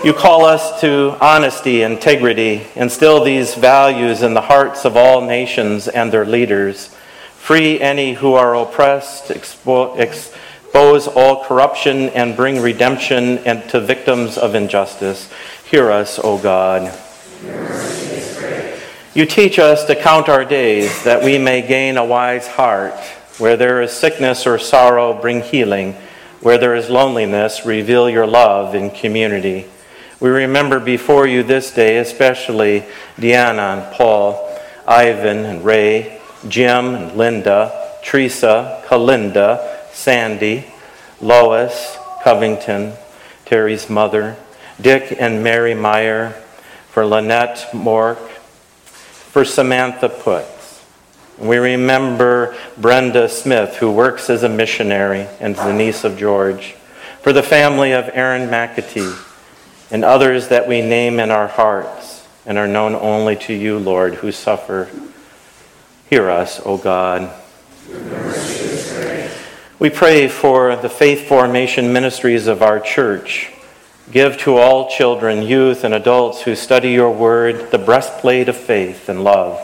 You 0.03 0.15
call 0.15 0.47
us 0.47 0.81
to 0.81 1.15
honesty, 1.21 1.83
integrity, 1.83 2.67
instill 2.75 3.23
these 3.23 3.55
values 3.55 4.23
in 4.23 4.33
the 4.33 4.41
hearts 4.41 4.87
of 4.87 4.97
all 4.97 5.21
nations 5.21 5.89
and 5.89 6.11
their 6.11 6.25
leaders. 6.25 6.87
Free 7.37 7.79
any 7.79 8.15
who 8.15 8.33
are 8.33 8.55
oppressed, 8.55 9.29
expo- 9.29 9.99
expose 9.99 11.07
all 11.07 11.45
corruption, 11.45 12.09
and 12.11 12.35
bring 12.35 12.63
redemption 12.63 13.39
and 13.39 13.69
to 13.69 13.81
victims 13.81 14.39
of 14.39 14.55
injustice. 14.55 15.31
Hear 15.71 15.91
us, 15.91 16.19
O 16.23 16.39
God. 16.39 16.99
You 19.13 19.27
teach 19.27 19.59
us 19.59 19.87
to 19.87 19.97
count 19.97 20.29
our 20.29 20.45
days 20.45 21.03
that 21.03 21.25
we 21.25 21.37
may 21.37 21.67
gain 21.67 21.97
a 21.97 22.05
wise 22.05 22.47
heart. 22.47 22.95
Where 23.39 23.57
there 23.57 23.83
is 23.83 23.91
sickness 23.91 24.47
or 24.47 24.57
sorrow, 24.57 25.21
bring 25.21 25.41
healing. 25.41 25.95
Where 26.43 26.59
there 26.59 26.77
is 26.77 26.89
loneliness, 26.89 27.67
reveal 27.67 28.09
your 28.09 28.29
love 28.29 28.77
in 28.77 28.93
community. 28.93 29.67
We 30.21 30.29
remember 30.29 30.79
before 30.79 31.27
you 31.27 31.43
this 31.43 31.75
day, 31.75 31.99
especially 31.99 32.85
Deanna 33.17 33.79
and 33.83 33.93
Paul, 33.97 34.57
Ivan 34.87 35.45
and 35.45 35.65
Ray, 35.65 36.21
Jim 36.47 36.95
and 36.95 37.17
Linda, 37.17 37.99
Teresa, 38.05 38.81
Kalinda, 38.87 39.91
Sandy, 39.93 40.67
Lois, 41.21 41.99
Covington, 42.23 42.93
Terry's 43.45 43.91
mother, 43.91 44.37
Dick 44.81 45.17
and 45.19 45.43
Mary 45.43 45.75
Meyer, 45.75 46.31
for 46.91 47.05
Lynette 47.05 47.71
Mork, 47.73 48.30
for 49.31 49.45
Samantha 49.45 50.09
Putz. 50.09 50.83
We 51.39 51.57
remember 51.57 52.57
Brenda 52.77 53.29
Smith, 53.29 53.77
who 53.77 53.91
works 53.93 54.29
as 54.29 54.43
a 54.43 54.49
missionary 54.49 55.27
and 55.39 55.55
is 55.55 55.63
the 55.63 55.73
niece 55.73 56.05
of 56.05 56.19
George, 56.19 56.73
for 57.23 57.33
the 57.33 57.43
family 57.43 57.93
of 57.93 58.11
Aaron 58.13 58.51
McAtee, 58.51 59.27
and 59.93 60.05
others 60.05 60.49
that 60.49 60.67
we 60.67 60.83
name 60.83 61.21
in 61.21 61.31
our 61.31 61.47
hearts 61.47 62.27
and 62.45 62.59
are 62.59 62.67
known 62.67 62.95
only 62.95 63.37
to 63.37 63.53
you, 63.53 63.79
Lord, 63.79 64.15
who 64.15 64.33
suffer. 64.33 64.89
Hear 66.09 66.29
us, 66.29 66.61
O 66.65 66.77
God. 66.77 67.31
We 69.79 69.91
pray 69.91 70.27
for 70.29 70.75
the 70.77 70.89
faith 70.89 71.29
formation 71.29 71.93
ministries 71.93 72.49
of 72.49 72.63
our 72.63 72.81
church. 72.81 73.53
Give 74.11 74.37
to 74.39 74.57
all 74.57 74.91
children, 74.91 75.43
youth, 75.43 75.85
and 75.85 75.95
adults 75.95 76.43
who 76.43 76.57
study 76.57 76.91
your 76.91 77.13
word 77.13 77.71
the 77.71 77.79
breastplate 77.79 78.49
of 78.49 78.57
faith 78.57 79.09
and 79.09 79.23
love. 79.23 79.61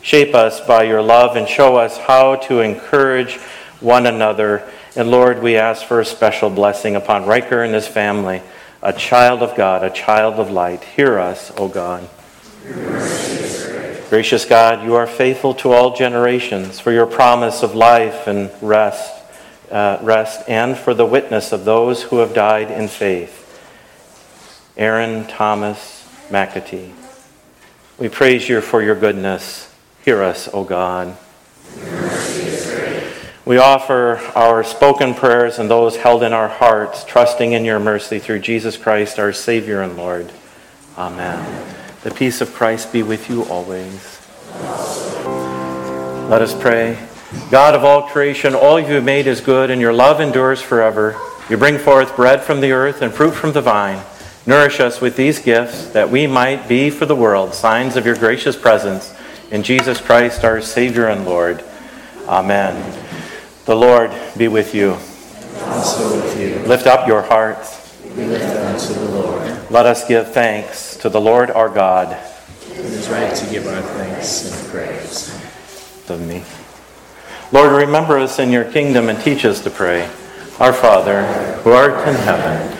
Shape 0.00 0.32
us 0.32 0.60
by 0.60 0.84
your 0.84 1.02
love 1.02 1.34
and 1.34 1.48
show 1.48 1.76
us 1.76 1.98
how 1.98 2.36
to 2.36 2.60
encourage 2.60 3.36
one 3.80 4.06
another. 4.06 4.62
And 4.94 5.10
Lord, 5.10 5.42
we 5.42 5.56
ask 5.56 5.84
for 5.84 5.98
a 5.98 6.04
special 6.04 6.50
blessing 6.50 6.94
upon 6.94 7.26
Riker 7.26 7.64
and 7.64 7.74
his 7.74 7.88
family, 7.88 8.42
a 8.80 8.92
child 8.92 9.42
of 9.42 9.56
God, 9.56 9.82
a 9.82 9.90
child 9.90 10.34
of 10.34 10.50
light. 10.50 10.84
Hear 10.84 11.18
us, 11.18 11.50
O 11.56 11.66
God. 11.66 12.08
Gracious 14.08 14.44
God, 14.44 14.84
you 14.84 14.94
are 14.94 15.06
faithful 15.06 15.54
to 15.54 15.72
all 15.72 15.96
generations 15.96 16.78
for 16.78 16.92
your 16.92 17.06
promise 17.06 17.64
of 17.64 17.74
life 17.74 18.28
and 18.28 18.50
rest, 18.62 19.22
uh, 19.72 19.98
rest, 20.02 20.48
and 20.48 20.76
for 20.76 20.94
the 20.94 21.06
witness 21.06 21.50
of 21.50 21.64
those 21.64 22.04
who 22.04 22.18
have 22.18 22.34
died 22.34 22.70
in 22.70 22.86
faith. 22.86 23.39
Aaron 24.80 25.26
Thomas 25.26 26.08
McAtee. 26.30 26.94
We 27.98 28.08
praise 28.08 28.48
you 28.48 28.62
for 28.62 28.82
your 28.82 28.94
goodness. 28.94 29.70
Hear 30.06 30.22
us, 30.22 30.48
O 30.54 30.64
God. 30.64 31.18
We 33.44 33.58
offer 33.58 34.16
our 34.34 34.64
spoken 34.64 35.12
prayers 35.12 35.58
and 35.58 35.70
those 35.70 35.96
held 35.96 36.22
in 36.22 36.32
our 36.32 36.48
hearts, 36.48 37.04
trusting 37.04 37.52
in 37.52 37.66
your 37.66 37.78
mercy 37.78 38.18
through 38.18 38.38
Jesus 38.38 38.78
Christ, 38.78 39.18
our 39.18 39.34
Savior 39.34 39.82
and 39.82 39.98
Lord. 39.98 40.32
Amen. 40.96 41.76
The 42.02 42.10
peace 42.10 42.40
of 42.40 42.54
Christ 42.54 42.90
be 42.90 43.02
with 43.02 43.28
you 43.28 43.44
always. 43.44 44.18
Let 46.30 46.40
us 46.40 46.58
pray. 46.58 46.98
God 47.50 47.74
of 47.74 47.84
all 47.84 48.08
creation, 48.08 48.54
all 48.54 48.80
you 48.80 48.94
have 48.94 49.04
made 49.04 49.26
is 49.26 49.42
good, 49.42 49.70
and 49.70 49.78
your 49.78 49.92
love 49.92 50.22
endures 50.22 50.62
forever. 50.62 51.20
You 51.50 51.58
bring 51.58 51.76
forth 51.76 52.16
bread 52.16 52.40
from 52.40 52.62
the 52.62 52.72
earth 52.72 53.02
and 53.02 53.12
fruit 53.12 53.32
from 53.32 53.52
the 53.52 53.60
vine. 53.60 54.02
Nourish 54.50 54.80
us 54.80 55.00
with 55.00 55.14
these 55.14 55.38
gifts, 55.38 55.90
that 55.90 56.10
we 56.10 56.26
might 56.26 56.66
be 56.66 56.90
for 56.90 57.06
the 57.06 57.14
world 57.14 57.54
signs 57.54 57.94
of 57.94 58.04
your 58.04 58.16
gracious 58.16 58.56
presence. 58.56 59.14
In 59.52 59.62
Jesus 59.62 60.00
Christ, 60.00 60.42
our 60.42 60.60
Savior 60.60 61.06
and 61.06 61.24
Lord. 61.24 61.62
Amen. 62.26 62.74
The 63.66 63.76
Lord 63.76 64.10
be 64.36 64.48
with 64.48 64.74
you. 64.74 64.98
Also 65.66 66.16
with 66.16 66.40
you, 66.40 66.66
Lift 66.66 66.88
up 66.88 67.06
your 67.06 67.22
hearts. 67.22 67.96
we 68.16 68.24
lift 68.24 68.42
them 68.42 68.76
to 68.76 68.92
the 68.92 69.04
Lord. 69.12 69.70
Let 69.70 69.86
us 69.86 70.08
give 70.08 70.32
thanks 70.32 70.96
to 70.96 71.08
the 71.08 71.20
Lord 71.20 71.52
our 71.52 71.68
God. 71.68 72.18
It 72.72 72.78
is 72.78 73.08
right 73.08 73.32
to 73.32 73.50
give 73.52 73.68
our 73.68 73.80
thanks 73.80 74.50
and 74.50 74.68
praise. 74.72 75.32
Of 76.10 76.26
me. 76.26 76.42
Lord, 77.52 77.70
remember 77.70 78.18
us 78.18 78.40
in 78.40 78.50
your 78.50 78.64
kingdom 78.64 79.08
and 79.08 79.20
teach 79.20 79.44
us 79.44 79.62
to 79.62 79.70
pray. 79.70 80.10
Our 80.58 80.72
Father, 80.72 81.24
who 81.62 81.70
art 81.70 82.08
in 82.08 82.16
heaven, 82.16 82.79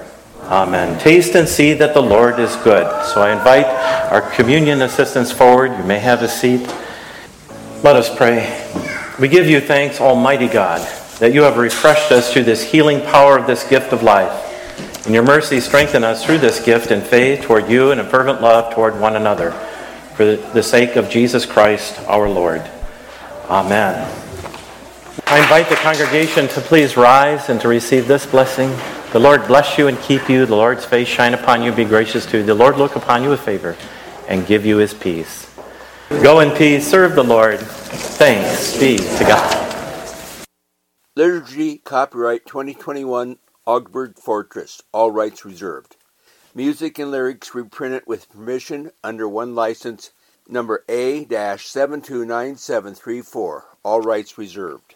Amen. 0.51 0.99
Taste 0.99 1.33
and 1.35 1.47
see 1.47 1.71
that 1.75 1.93
the 1.93 2.01
Lord 2.01 2.37
is 2.37 2.57
good. 2.57 3.05
So 3.05 3.21
I 3.21 3.31
invite 3.31 3.67
our 4.11 4.19
communion 4.31 4.81
assistants 4.81 5.31
forward. 5.31 5.71
You 5.77 5.85
may 5.85 5.99
have 5.99 6.21
a 6.23 6.27
seat. 6.27 6.67
Let 7.83 7.95
us 7.95 8.13
pray. 8.13 8.69
We 9.17 9.29
give 9.29 9.47
you 9.47 9.61
thanks, 9.61 10.01
Almighty 10.01 10.49
God, 10.49 10.85
that 11.19 11.33
you 11.33 11.43
have 11.43 11.55
refreshed 11.55 12.11
us 12.11 12.33
through 12.33 12.43
this 12.43 12.69
healing 12.69 12.99
power 12.99 13.37
of 13.37 13.47
this 13.47 13.63
gift 13.63 13.93
of 13.93 14.03
life. 14.03 15.07
In 15.07 15.13
your 15.13 15.23
mercy, 15.23 15.61
strengthen 15.61 16.03
us 16.03 16.25
through 16.25 16.39
this 16.39 16.61
gift 16.61 16.91
in 16.91 16.99
faith 16.99 17.43
toward 17.43 17.69
you 17.69 17.91
and 17.91 18.01
in 18.01 18.07
fervent 18.07 18.41
love 18.41 18.73
toward 18.73 18.99
one 18.99 19.15
another, 19.15 19.51
for 20.15 20.35
the 20.35 20.61
sake 20.61 20.97
of 20.97 21.09
Jesus 21.09 21.45
Christ 21.45 21.97
our 22.09 22.27
Lord. 22.27 22.61
Amen. 23.49 24.05
I 25.27 25.39
invite 25.39 25.69
the 25.69 25.75
congregation 25.75 26.49
to 26.49 26.59
please 26.59 26.97
rise 26.97 27.47
and 27.47 27.61
to 27.61 27.69
receive 27.69 28.05
this 28.05 28.25
blessing. 28.25 28.75
The 29.11 29.19
Lord 29.19 29.45
bless 29.45 29.77
you 29.77 29.87
and 29.87 29.99
keep 29.99 30.29
you. 30.29 30.45
The 30.45 30.55
Lord's 30.55 30.85
face 30.85 31.09
shine 31.09 31.33
upon 31.33 31.63
you, 31.63 31.73
be 31.73 31.83
gracious 31.83 32.25
to 32.27 32.37
you. 32.37 32.43
The 32.43 32.55
Lord 32.55 32.77
look 32.77 32.95
upon 32.95 33.23
you 33.23 33.29
with 33.29 33.41
favor 33.41 33.75
and 34.29 34.47
give 34.47 34.65
you 34.65 34.77
his 34.77 34.93
peace. 34.93 35.53
Go 36.09 36.39
in 36.39 36.51
peace, 36.51 36.89
serve 36.89 37.15
the 37.15 37.23
Lord. 37.23 37.59
Thanks 37.59 38.79
be 38.79 38.95
to 38.97 39.23
God. 39.25 39.57
Liturgy 41.17 41.79
copyright 41.79 42.45
2021 42.45 43.37
Augsburg 43.65 44.17
Fortress, 44.17 44.81
all 44.93 45.11
rights 45.11 45.43
reserved. 45.43 45.97
Music 46.55 46.97
and 46.97 47.11
lyrics 47.11 47.53
reprinted 47.53 48.03
with 48.07 48.29
permission 48.29 48.91
under 49.03 49.27
one 49.27 49.55
license 49.55 50.11
number 50.47 50.85
A-729734, 50.87 53.61
all 53.83 54.01
rights 54.01 54.37
reserved. 54.37 54.95